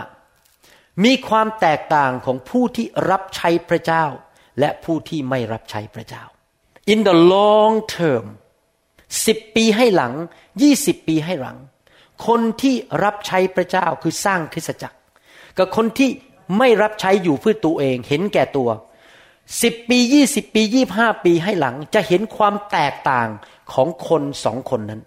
[1.06, 4.06] มีความแตกต่างของผู้ที่รับใช้พระเจ้า
[4.60, 6.24] และผู้ที่ไม่รับใช้พระเจ้า
[6.93, 8.26] in the long term
[9.26, 10.14] สิบปีให้หลัง
[10.62, 11.58] ยี่สิบปีให้หลัง
[12.28, 14.97] คนที่รับใช้พระเจ้าคือสร้างคริสตจักร
[15.58, 16.10] กับคนที่
[16.58, 18.70] ไม่รับใช้อยู่เพื่อตัวเอง เห็นแก่ตัว
[19.62, 23.28] สิบปียี่สิบปียี่ห้าปีให้หลัง จะเห็นความแตกต่าง
[23.74, 25.02] ของคนสองคนนั้น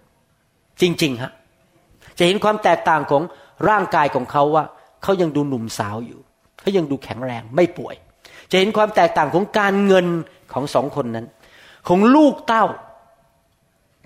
[0.81, 1.31] จริงๆฮะ
[2.17, 3.23] จะเห็นความแตกต่างของ
[3.69, 4.63] ร่างกายของเขาว่า
[5.03, 6.19] เขายังดูหนุ่มสาวอยู่
[6.59, 7.95] เขายังดูแข็งแรงไม่ป่วย
[8.51, 10.07] จะเห็นความแตกต่างของการเงิน
[10.53, 11.25] ของสองคนนั้น
[11.87, 12.65] ของลูกเต้า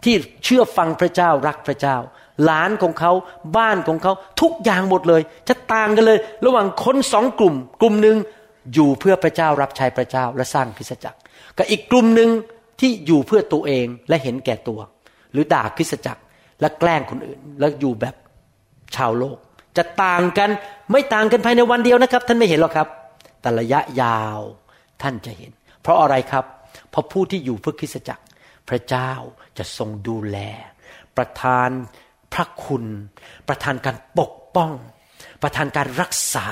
[0.03, 1.97] ที่เชื่อฟังพระเจ้ารักพระเจ้า
[2.43, 3.11] หลานของเขา
[3.57, 8.17] บ้านของเขาทุกอย่างหมดเลย จะต่างกันเลย ระหว่างคนสองกลุ่ม กลุ่มหนึ่ง
[8.73, 11.19] อยู่เพื่อพระเจ้ารับใช้พระเจ้าและสร้างคริสตจักร
[11.57, 12.29] กับอีกกลุ่มหนึ่ง
[12.79, 14.79] ที่อยู่เพื่อตัวเองและเห็นแก่ตัว
[15.31, 16.21] หรือด่าคริสตจักร
[16.61, 18.15] และแกล้งคนอื่น แล้วอยู่แบบ
[18.95, 19.37] ชาวโลก
[19.77, 20.49] จะต่างกัน
[20.91, 22.87] ไม่ต่างกันภายในวันเดียวนะครับ ท่านไม่เห็นหรอกครับ
[23.41, 24.39] แต่ระยะยาว
[25.01, 25.51] ท่านจะเห็น
[25.81, 26.45] เพราะอะไรครับ
[26.89, 28.23] เพราะผู้ที่อยู่เพื่อคริสตจักร
[28.69, 29.11] พระเจ้า
[29.57, 30.37] จะทรงดูแล
[31.17, 31.69] ประทาน
[32.33, 32.85] พระคุณ
[33.47, 34.71] ประทานการปกป้อง
[35.41, 36.47] ประทานการรักษา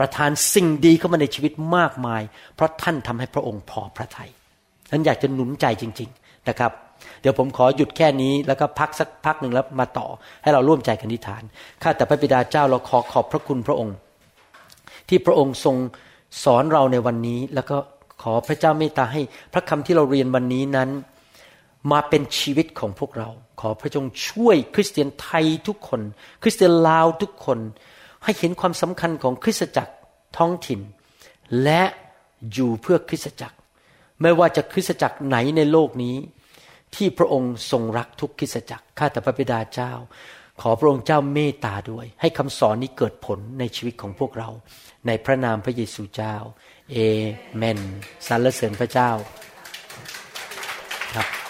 [0.00, 2.22] ประทานสิ่งดีเข้ามาในชีวิตมากมาย
[2.54, 4.30] เพราะท่านทำให้พระองค์พอพระทยัย
[4.90, 6.72] ฉันอยากจะหนุนใจจริง ๆนะครับ
[7.20, 10.06] เดี๋ยวผมขอหยุดแค่นี้แล้วก็พักสักพักหนึ่งแล้วมาต่อ
[10.42, 11.42] ให้เราร่วมใจกันนิทาน
[11.82, 13.96] ข้าแต่พระบิดาเจ้าเราขอขอบพระคุณพระองค์
[15.08, 15.76] ที่พระองค์ทรง
[16.44, 17.76] สอนเราในวันนี้ แล้วก็
[18.22, 19.20] ขอพระเจ้าเมตตาให้
[19.52, 20.88] พระคำที่เราเรียนวันนี้นั้น
[21.92, 23.28] มาเป็นชีวิตของพวกเรา
[23.60, 26.00] ขอพระจงช่วยคริสเตียนไทยทุกคน
[26.42, 27.58] คริสเตียนลาวทุกคน
[28.24, 29.92] ให้เห็นความสำคัญของคริสตจักร
[30.36, 30.80] ท้องถิ่น
[31.62, 31.82] และ
[32.52, 33.56] อยู่เพื่อคริสตจักร
[34.22, 36.16] ไม่ว่าจะคริสตจักรไหนในโลกนี้
[36.96, 39.92] ที่พระองค์ทรงรักทุกคริสตจักรข้าแต่พระบิดาเจ้า
[40.60, 44.48] ขอพระองค์เจ้าเมตตาด้วย ให้คำสอนนี้เกิดผลในชีวิตของพวกเรา
[45.06, 46.36] ในพระนามพระเยซูเจ้า
[46.92, 46.96] เอ
[47.56, 47.78] เมน
[48.26, 49.10] สรรเสริญพระเจ้า
[51.16, 51.49] ครับ